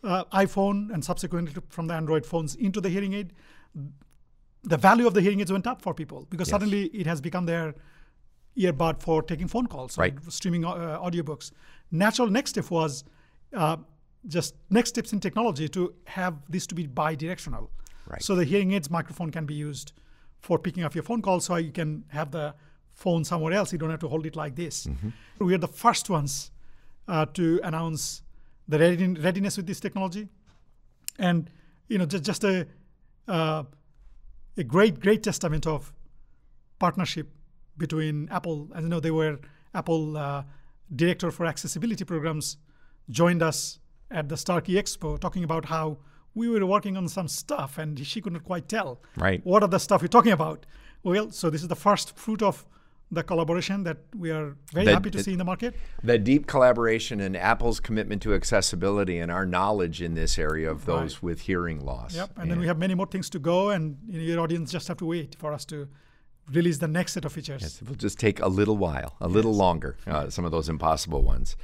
[0.03, 3.32] uh, iPhone and subsequently from the Android phones into the hearing aid,
[4.64, 6.55] the value of the hearing aids went up for people because Yes.
[6.55, 7.74] suddenly it has become their
[8.58, 10.16] earbud for taking phone calls, Right.
[10.30, 11.52] streaming uh, audiobooks.
[11.91, 13.04] Natural next step was
[13.54, 13.78] uh,
[14.28, 17.70] just next steps in technology to have this to be bi-directional.
[18.08, 18.22] Right.
[18.22, 19.93] So the hearing aids microphone can be used
[20.41, 22.54] for picking up your phone call, so you can have the
[22.93, 23.72] phone somewhere else.
[23.72, 24.88] You don't have to hold it like this.
[25.39, 26.52] We are the first ones
[27.08, 28.22] uh, to announce
[28.68, 30.28] the readi- readiness with this technology,
[31.18, 31.50] and
[31.88, 32.68] you know just just a
[33.28, 33.64] uh,
[34.58, 35.93] a great great testament of
[36.80, 37.28] partnership
[37.84, 38.69] between Apple.
[38.75, 39.39] As you know, they were
[39.73, 40.43] Apple uh,
[40.95, 42.57] director for accessibility programs
[43.09, 43.80] joined us
[44.11, 45.97] at the Starkey Expo talking about how
[46.36, 49.43] we were working on some stuff and she couldn't quite tell Right.
[49.43, 50.65] what are the stuff you're talking about.
[51.03, 52.65] Well, so this is the first fruit of
[53.11, 55.75] the collaboration that we are very That- happy to it- see in the market.
[56.03, 60.86] The deep collaboration and Apple's commitment to accessibility and our knowledge in this area of
[60.86, 61.23] those Right.
[61.23, 62.15] with hearing loss.
[62.15, 64.71] Yep, and then we have many more things to go, and you know, your audience
[64.71, 65.88] just have to wait for us to
[66.52, 67.80] release the next set of features.
[67.82, 69.97] It will just take a little while, a little longer.
[70.08, 71.56] Uh, some of those impossible ones.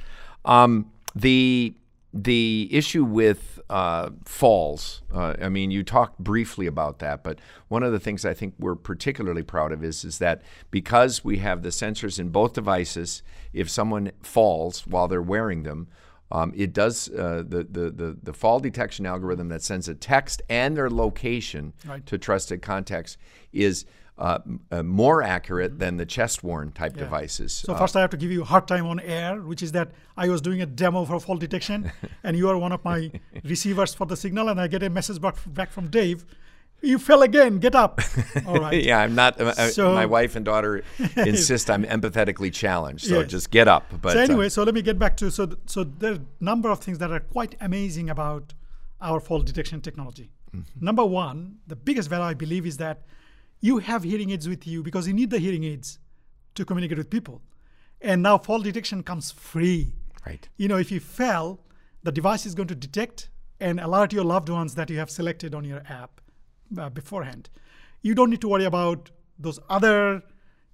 [0.44, 1.74] Um, the
[2.14, 5.02] the issue with uh, falls.
[5.12, 8.54] Uh, I mean, you talked briefly about that, but one of the things I think
[8.58, 13.22] we're particularly proud of is is that because we have the sensors in both devices,
[13.52, 15.88] if someone falls while they're wearing them.
[16.32, 20.42] Um, it does uh, the, the, the, the fall detection algorithm that sends a text
[20.48, 22.04] and their location Right.
[22.06, 23.16] to trusted contacts
[23.52, 23.84] is
[24.18, 24.38] uh,
[24.70, 27.04] uh, more accurate than the chest worn type Yeah.
[27.04, 27.52] devices.
[27.52, 29.72] So Uh, first, I have to give you a hard time on air, which is
[29.72, 31.92] that I was doing a demo for fall detection,
[32.24, 33.10] and you are one of my
[33.44, 36.24] receivers for the signal, and I get a message back, back from Dave.
[36.82, 37.58] You fell again.
[37.58, 38.00] Get up.
[38.46, 38.82] All right.
[38.84, 39.40] yeah, I'm not.
[39.40, 40.82] Uh, uh, So- my wife and daughter
[41.16, 43.84] insist I'm empathetically challenged, so just get up.
[44.02, 46.44] But so anyway, so let me get back to so th- so there are a
[46.44, 48.54] number of things that are quite amazing about
[49.00, 50.30] our fall detection technology.
[50.54, 50.84] Mm-hmm.
[50.88, 52.96] Number one, the biggest value I believe is that
[53.60, 55.98] you have hearing aids with you because you need the hearing aids
[56.54, 57.42] to communicate with people,
[58.00, 59.94] and now fall detection comes free.
[60.26, 61.60] right, You know, if you fell,
[62.02, 63.30] the device is going to detect
[63.60, 66.20] and alert your loved ones that you have selected on your app
[66.78, 67.48] uh, beforehand.
[68.02, 70.22] You don't need to worry about those other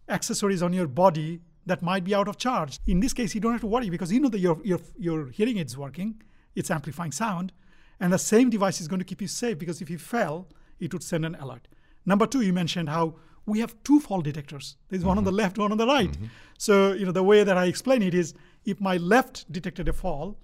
[0.09, 2.78] accessories on your body that might be out of charge.
[2.87, 5.28] In this case, you don't have to worry because you know that your, your, your
[5.30, 6.20] hearing aid is working,
[6.55, 7.53] it's amplifying sound,
[8.01, 10.49] and the same device is going to keep you safe because if you fell,
[10.80, 11.68] it would send an alert.
[12.05, 13.15] Number two, you mentioned how
[13.47, 14.77] we have two fall detectors.
[14.89, 15.39] There's one on the mm-hmm.
[15.39, 16.11] left, one on the right.
[16.11, 16.27] Mm-hmm.
[16.59, 18.35] So, you know, the way that I explain it is
[18.65, 20.39] if my left detected a fall,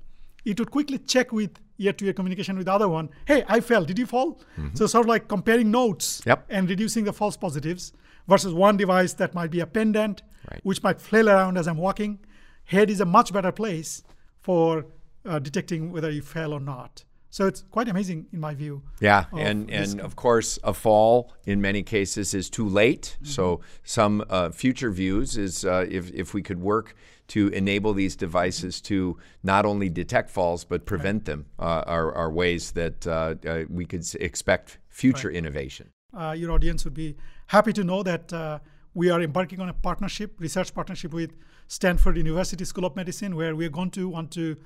[0.44, 3.10] it would quickly check with ear-to-ear communication with the other one.
[3.26, 3.84] Hey, I fell.
[3.84, 4.40] Did you fall?
[4.58, 4.74] Mm-hmm.
[4.74, 6.46] So sort of like comparing notes Yep.
[6.48, 7.92] and reducing the false positives
[8.26, 10.60] versus one device that might be a pendant, Right.
[10.62, 12.20] which might flail around as I'm walking.
[12.64, 14.02] Head is a much better place
[14.40, 14.86] for
[15.26, 17.04] uh, detecting whether you fell or not.
[17.30, 18.82] So it's quite amazing in my view.
[19.00, 23.18] yeah, and and of course, a fall in many cases is too late.
[23.22, 26.94] So some uh, future views is uh, if if we could work
[27.28, 32.30] to enable these devices to not only detect falls but prevent them uh, are, are
[32.32, 35.90] ways that uh, uh, we could expect future innovation.
[36.18, 37.16] uh, your audience would be
[37.48, 38.58] happy to know that uh,
[38.94, 41.36] we are embarking on a partnership, research partnership with
[41.68, 44.56] Stanford University School of Medicine, where we're going to want to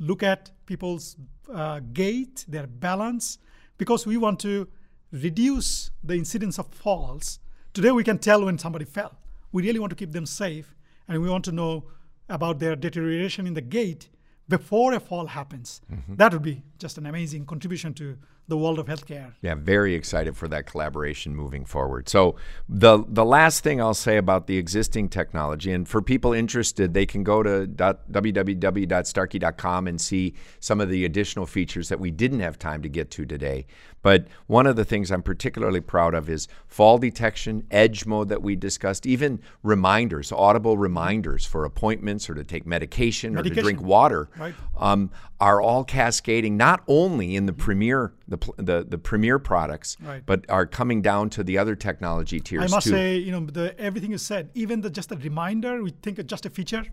[0.00, 1.16] look at people's
[1.52, 3.38] uh, gait, their balance,
[3.78, 4.66] because we want to
[5.12, 7.38] reduce the incidence of falls.
[7.72, 9.16] Today, we can tell when somebody fell.
[9.52, 10.74] We really want to keep them safe,
[11.06, 11.84] and we want to know
[12.28, 14.08] about their deterioration in the gait
[14.48, 15.80] before a fall happens.
[16.16, 18.16] That would be just an amazing contribution to
[18.50, 19.32] the world of healthcare.
[19.40, 22.06] Yeah, very excited for that collaboration moving forward.
[22.08, 22.36] So
[22.68, 27.06] the the last thing I'll say about the existing technology, and for people interested, they
[27.06, 32.58] can go to www.starkey.com and see some of the additional features that we didn't have
[32.58, 33.66] time to get to today.
[34.02, 38.40] But one of the things I'm particularly proud of is fall detection, edge mode that
[38.42, 43.80] we discussed, even reminders, audible reminders for appointments or to take medication, or to drink
[43.82, 44.54] water Right.
[44.78, 50.22] um, are all cascading not only in the Premier the the, the premier products, Right.
[50.30, 52.92] but are coming down to the other technology tiers I must too.
[52.96, 56.30] say, you know, the, everything you said, even the just a reminder, we think it's
[56.30, 56.84] just a feature.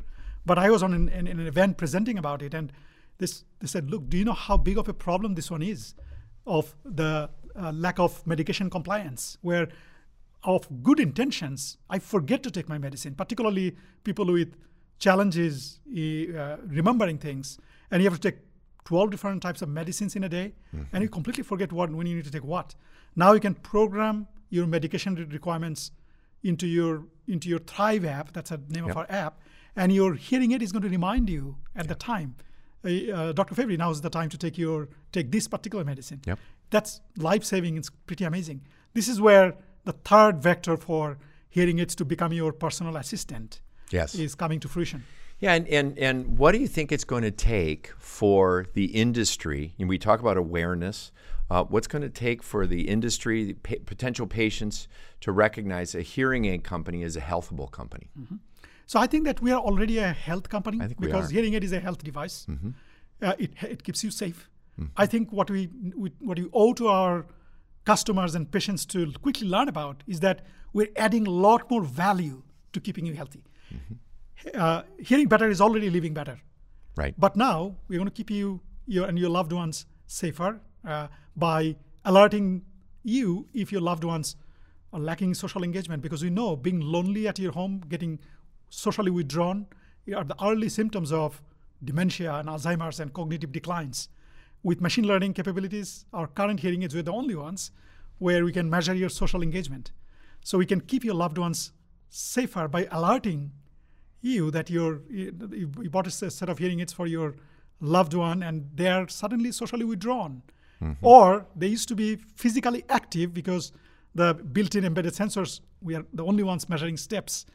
[0.46, 2.72] But I was on an, in, in an event presenting about it, and
[3.20, 5.94] this they said, look, do you know how big of a problem this one is,
[6.46, 9.68] of the uh, lack of medication compliance, where
[10.44, 14.56] of good intentions, I forget to take my medicine, particularly people with
[15.00, 17.60] challenges uh, remembering things,
[17.92, 18.40] and you have to take
[18.88, 20.54] 12 different types of medicines in a day,
[20.94, 22.74] and you completely forget what when you need to take what.
[23.18, 25.92] Now you can program your medication requirements
[26.44, 28.32] into your into your Thrive app.
[28.36, 28.92] That's the name Yep.
[28.92, 29.34] of our app,
[29.76, 32.36] and your hearing aid is going to remind you at the time.
[32.86, 33.56] Uh, uh, Dr.
[33.56, 36.22] Fabry, now is the time to take your take this particular medicine.
[36.26, 36.40] Yep.
[36.70, 37.76] That's life saving.
[37.80, 38.62] It's pretty amazing.
[38.94, 39.48] This is where
[39.90, 41.18] the third vector for
[41.58, 43.50] hearing aids to become your personal assistant
[43.92, 44.16] Yes.
[44.16, 45.04] is coming to fruition.
[45.40, 49.76] Yeah, and, and, and what do you think it's going to take for the industry?
[49.80, 51.12] And we talk about awareness.
[51.50, 54.88] Uh, what's going to take for the industry, the pa- potential patients,
[55.22, 58.10] to recognize a hearing aid company as a healthable company?
[58.86, 61.26] So I think that we are already a health company I think we because.
[61.26, 61.36] Mm-hmm.
[61.36, 62.48] hearing aid is a health device.
[63.22, 64.50] Uh, it, it keeps you safe.
[64.96, 67.26] I think what we, we what we owe to our
[67.84, 72.44] customers and patients to quickly learn about is that we're adding a lot more value
[72.74, 73.44] to keeping you healthy.
[73.74, 73.96] Mm-hmm.
[74.54, 76.40] Uh, hearing better is already living better.
[76.96, 77.14] Right.
[77.18, 81.76] But now we're going to keep you your, and your loved ones safer uh, by
[82.06, 82.64] alerting
[83.04, 84.36] you if your loved ones
[84.94, 88.20] are lacking social engagement because we know being lonely at your home, getting
[88.70, 89.68] socially withdrawn,
[90.16, 91.42] are the early symptoms of
[91.84, 94.10] dementia and Alzheimer's and cognitive declines.
[94.64, 97.72] With machine learning capabilities, our current hearing aids, we're the only ones
[98.18, 99.92] where we can measure your social engagement.
[100.44, 101.72] So we can keep your loved ones
[102.10, 103.52] safer by alerting
[104.22, 107.36] you that you're, you bought a set of hearing aids for your
[107.80, 110.42] loved one and they are suddenly socially withdrawn.
[111.02, 113.72] Or they used to be physically active because
[114.14, 117.46] the built-in embedded sensors, we are the only ones measuring steps.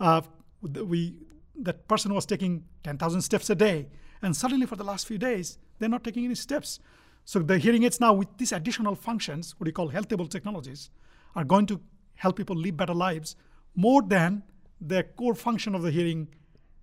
[0.00, 0.22] Uh,
[0.62, 1.14] we,
[1.60, 3.88] that person was taking 10,000 steps a day
[4.22, 6.80] and suddenly for the last few days, they're not taking any steps.
[7.24, 10.90] So the hearing aids now with these additional functions, what we call healthable technologies,
[11.34, 11.80] are going to
[12.14, 13.36] help people live better lives
[13.74, 14.42] more than
[14.80, 16.28] the core function of the hearing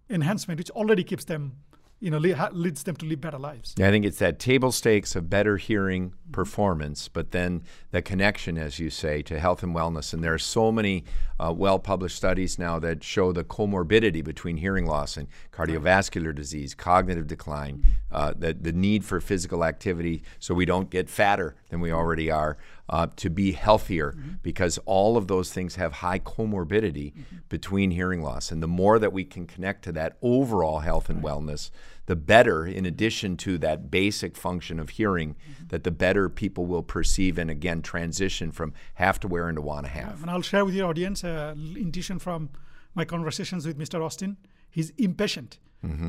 [0.09, 1.57] enhancement, which already keeps them,
[1.99, 3.75] you know, le- leads them to live better lives.
[3.77, 8.57] Yeah, I think it's that table stakes of better hearing performance, but then the connection,
[8.57, 10.13] as you say, to health and wellness.
[10.13, 11.05] And there are so many
[11.39, 16.75] uh, well published studies now that show the comorbidity between hearing loss and cardiovascular disease,
[16.75, 21.79] cognitive decline, uh, the, the need for physical activity so we don't get fatter than
[21.79, 22.57] we already are,
[22.93, 27.11] uh, to be healthier, because all of those things have high comorbidity
[27.49, 28.51] between hearing loss.
[28.51, 31.71] And the more that we can connect to that overall health and wellness,
[32.05, 35.35] the better, in addition to that basic function of hearing,
[35.69, 39.87] that the better people will perceive and again transition from have to wear into want
[39.87, 40.21] to have.
[40.21, 42.51] And I'll share with your audience uh, intuition from
[42.93, 44.05] my conversations with Mr.
[44.05, 44.37] Austin.
[44.69, 45.57] He's impatient.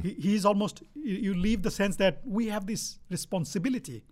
[0.02, 4.04] He, he's almost, you you leave the sense that we have this responsibility.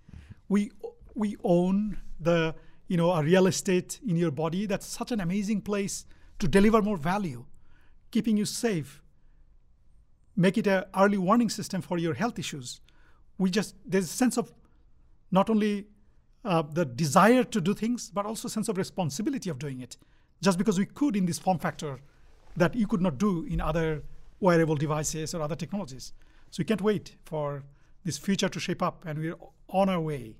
[0.49, 0.73] We,
[1.15, 2.55] we own the,
[2.89, 4.67] you know, a real estate in your body.
[4.67, 6.05] That's such an amazing place
[6.39, 7.45] to deliver more value,
[8.11, 9.03] keeping you safe,
[10.37, 12.81] make it a early warning system for your health issues.
[13.39, 14.53] We just, there's a sense of
[15.31, 15.87] not only
[16.45, 19.97] uh, the desire to do things, but also sense of responsibility of doing it.
[20.41, 22.01] Just because we could in this form factor
[22.57, 24.03] that you could not do in other
[24.41, 26.13] wearable devices or other technologies.
[26.51, 27.63] So we can't wait for
[28.05, 29.37] this future to shape up, and we're
[29.69, 30.37] on our way.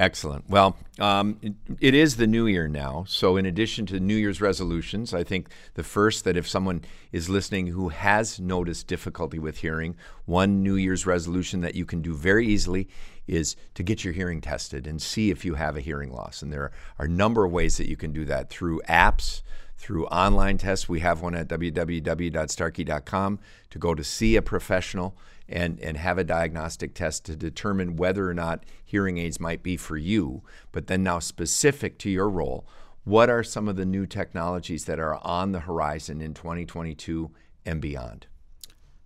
[0.00, 0.48] Excellent.
[0.48, 3.04] Well, um, it, it is the new year now.
[3.06, 6.82] So, in addition to New Year's resolutions, I think the first that if someone
[7.12, 12.02] is listening who has noticed difficulty with hearing, one New Year's resolution that you can
[12.02, 12.88] do very easily
[13.26, 16.42] is to get your hearing tested and see if you have a hearing loss.
[16.42, 19.42] And there are a number of ways that you can do that through apps,
[19.82, 20.88] through online tests.
[20.88, 25.18] We have one at www.starkey.com to go to see a professional
[25.48, 29.76] and, and have a diagnostic test to determine whether or not hearing aids might be
[29.76, 30.42] for you.
[30.70, 32.64] But then, now specific to your role,
[33.02, 37.32] what are some of the new technologies that are on the horizon in 2022
[37.66, 38.28] and beyond?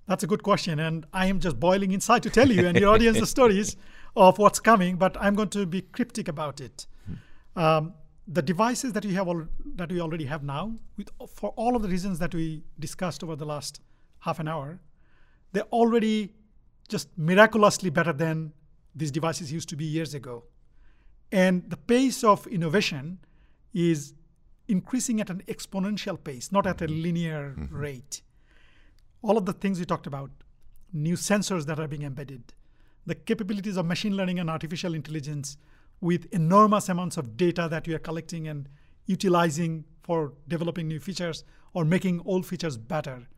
[0.06, 2.92] That's a good question, and I am just boiling inside to tell you and your
[2.92, 3.76] audience the stories
[4.14, 4.96] of what's coming.
[4.96, 6.86] But I'm going to be cryptic about it.
[7.56, 7.94] Um,
[8.26, 11.82] the devices that we have al- that we already have now, with, for all of
[11.82, 13.80] the reasons that we discussed over the last
[14.20, 14.80] half an hour,
[15.52, 16.32] they're already
[16.88, 18.52] just miraculously better than
[18.94, 20.44] these devices used to be years ago.
[21.30, 23.18] And the pace of innovation
[23.72, 24.14] is
[24.68, 27.02] increasing at an exponential pace, not at a mm-hmm.
[27.02, 27.76] linear mm-hmm.
[27.76, 28.22] rate.
[29.22, 30.30] All of the things we talked about,
[30.92, 32.54] new sensors that are being embedded,
[33.04, 35.56] the capabilities of machine learning and artificial intelligence,
[36.00, 38.68] with enormous amounts of data that you are collecting and
[39.06, 43.28] utilizing for developing new features or making old features better,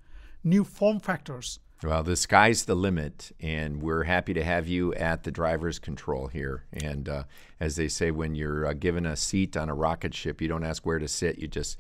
[0.45, 1.61] new form factors.
[1.83, 6.27] Well, the sky's the limit, and we're happy to have you at the driver's control
[6.27, 6.65] here.
[6.73, 7.23] And uh,
[7.61, 10.65] as they say, when you're uh, given a seat on a rocket ship, you don't
[10.65, 11.79] ask where to sit; you just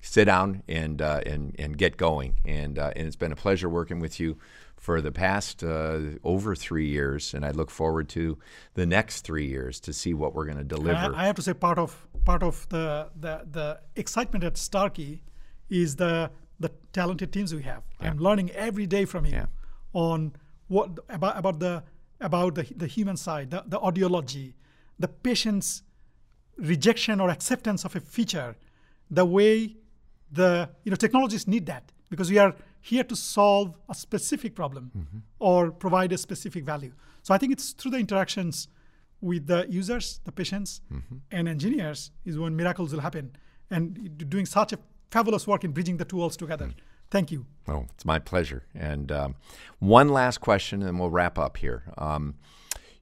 [0.00, 2.34] sit down and uh, and and get going.
[2.44, 4.38] And uh, and it's been a pleasure working with you
[4.78, 8.38] for the past uh, over three years, and I look forward to
[8.74, 11.14] the next three years to see what we're going to deliver.
[11.14, 15.24] I, I, have to say, part of part of the the, the excitement at Starkey
[15.68, 17.82] is the the talented teams we have.
[18.00, 18.08] Yeah.
[18.08, 19.46] I'm learning every day from you yeah.
[19.92, 20.32] on
[20.68, 21.82] what about about the
[22.20, 24.54] about the, the human side, the, the audiology,
[24.98, 25.82] the patient's
[26.56, 28.56] rejection or acceptance of a feature,
[29.10, 29.76] the way
[30.30, 34.90] the you know technologists need that because we are here to solve a specific problem
[34.96, 35.18] mm-hmm.
[35.38, 36.92] or provide a specific value.
[37.22, 38.68] So I think it's through the interactions
[39.20, 41.16] with the users, the patients, mm-hmm.
[41.30, 43.32] and engineers is when miracles will happen.
[43.70, 44.78] And doing such a
[45.10, 46.66] fabulous work in bridging the two worlds together.
[46.66, 46.74] Mm.
[47.10, 47.46] Thank you.
[47.66, 48.64] Oh, it's my pleasure.
[48.74, 49.34] And um,
[49.78, 51.84] one last question, and we'll wrap up here.
[51.98, 52.36] Um,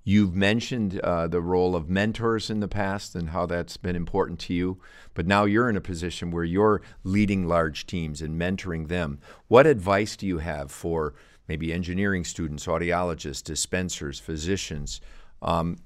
[0.09, 4.39] You've mentioned uh, the role of mentors in the past and how that's been important
[4.39, 4.79] to you,
[5.15, 9.19] but now you're in a position where you're leading large teams and mentoring them.
[9.49, 11.15] What advice do you have for
[11.49, 15.01] maybe engineering students, audiologists, dispensers, physicians,
[15.43, 15.77] um,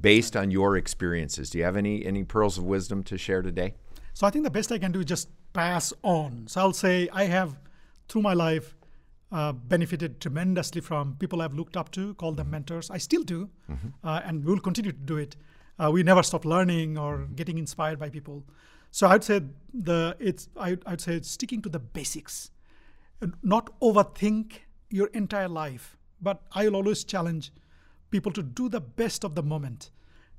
[0.00, 1.50] based on your experiences?
[1.50, 3.74] Do you have any any pearls of wisdom to share today?
[4.14, 6.48] So I think the best I can do is just pass on.
[6.48, 7.56] So I'll say I have,
[8.08, 8.74] through my life,
[9.32, 12.90] uh, benefited tremendously from people I've looked up to, call them mentors.
[12.90, 13.88] I still do, mm-hmm.
[14.02, 15.36] uh, and we'll continue to do it.
[15.78, 18.44] Uh, we never stop learning or getting inspired by people.
[18.90, 22.50] So I'd say the it's I, I'd say sticking to the basics,
[23.42, 25.96] not overthink your entire life.
[26.20, 27.50] But I'll always challenge
[28.10, 29.90] people to do the best of the moment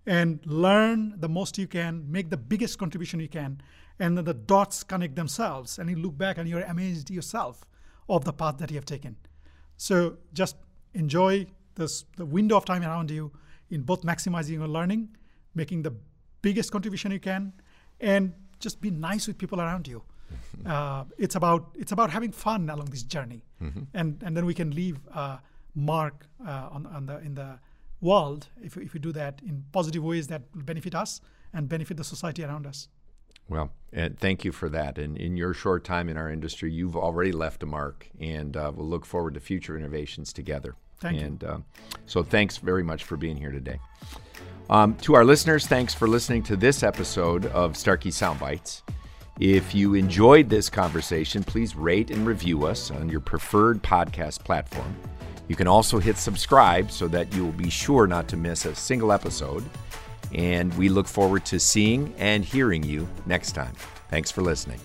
[0.06, 3.62] and learn the most you can, make the biggest contribution you can,
[4.00, 7.66] and then the dots connect themselves, and you look back and you're amazed yourself
[8.10, 9.16] of the path that you have taken.
[9.78, 10.56] So just
[10.94, 13.32] enjoy this, the window of time around you
[13.70, 15.16] in both maximizing your learning,
[15.56, 15.94] making the
[16.42, 17.54] biggest contribution you can,
[18.00, 20.04] and just be nice with people around you.
[20.66, 23.82] Uh, it's about it's about having fun along this journey, mm-hmm.
[23.94, 25.40] and and then we can leave a
[25.74, 27.60] mark uh, on, on the in the
[28.02, 31.22] world if, if we do that in positive ways that will benefit us
[31.54, 32.88] and benefit the society around us.
[33.52, 34.98] Well, and thank you for that.
[34.98, 38.72] And in your short time in our industry, you've already left a mark, and uh,
[38.74, 40.76] we'll look forward to future innovations together.
[41.02, 41.48] Thank and, you.
[41.50, 41.58] Uh,
[42.06, 43.78] so, thanks very much for being here today.
[44.70, 48.84] Um, to our listeners, thanks for listening to this episode of Starkey Soundbites.
[49.38, 54.96] If you enjoyed this conversation, please rate and review us on your preferred podcast platform.
[55.50, 58.74] You can also hit subscribe so that you will be sure not to miss a
[58.74, 59.66] single episode.
[60.34, 63.74] And we look forward to seeing and hearing you next time.
[64.10, 64.80] Thanks for listening.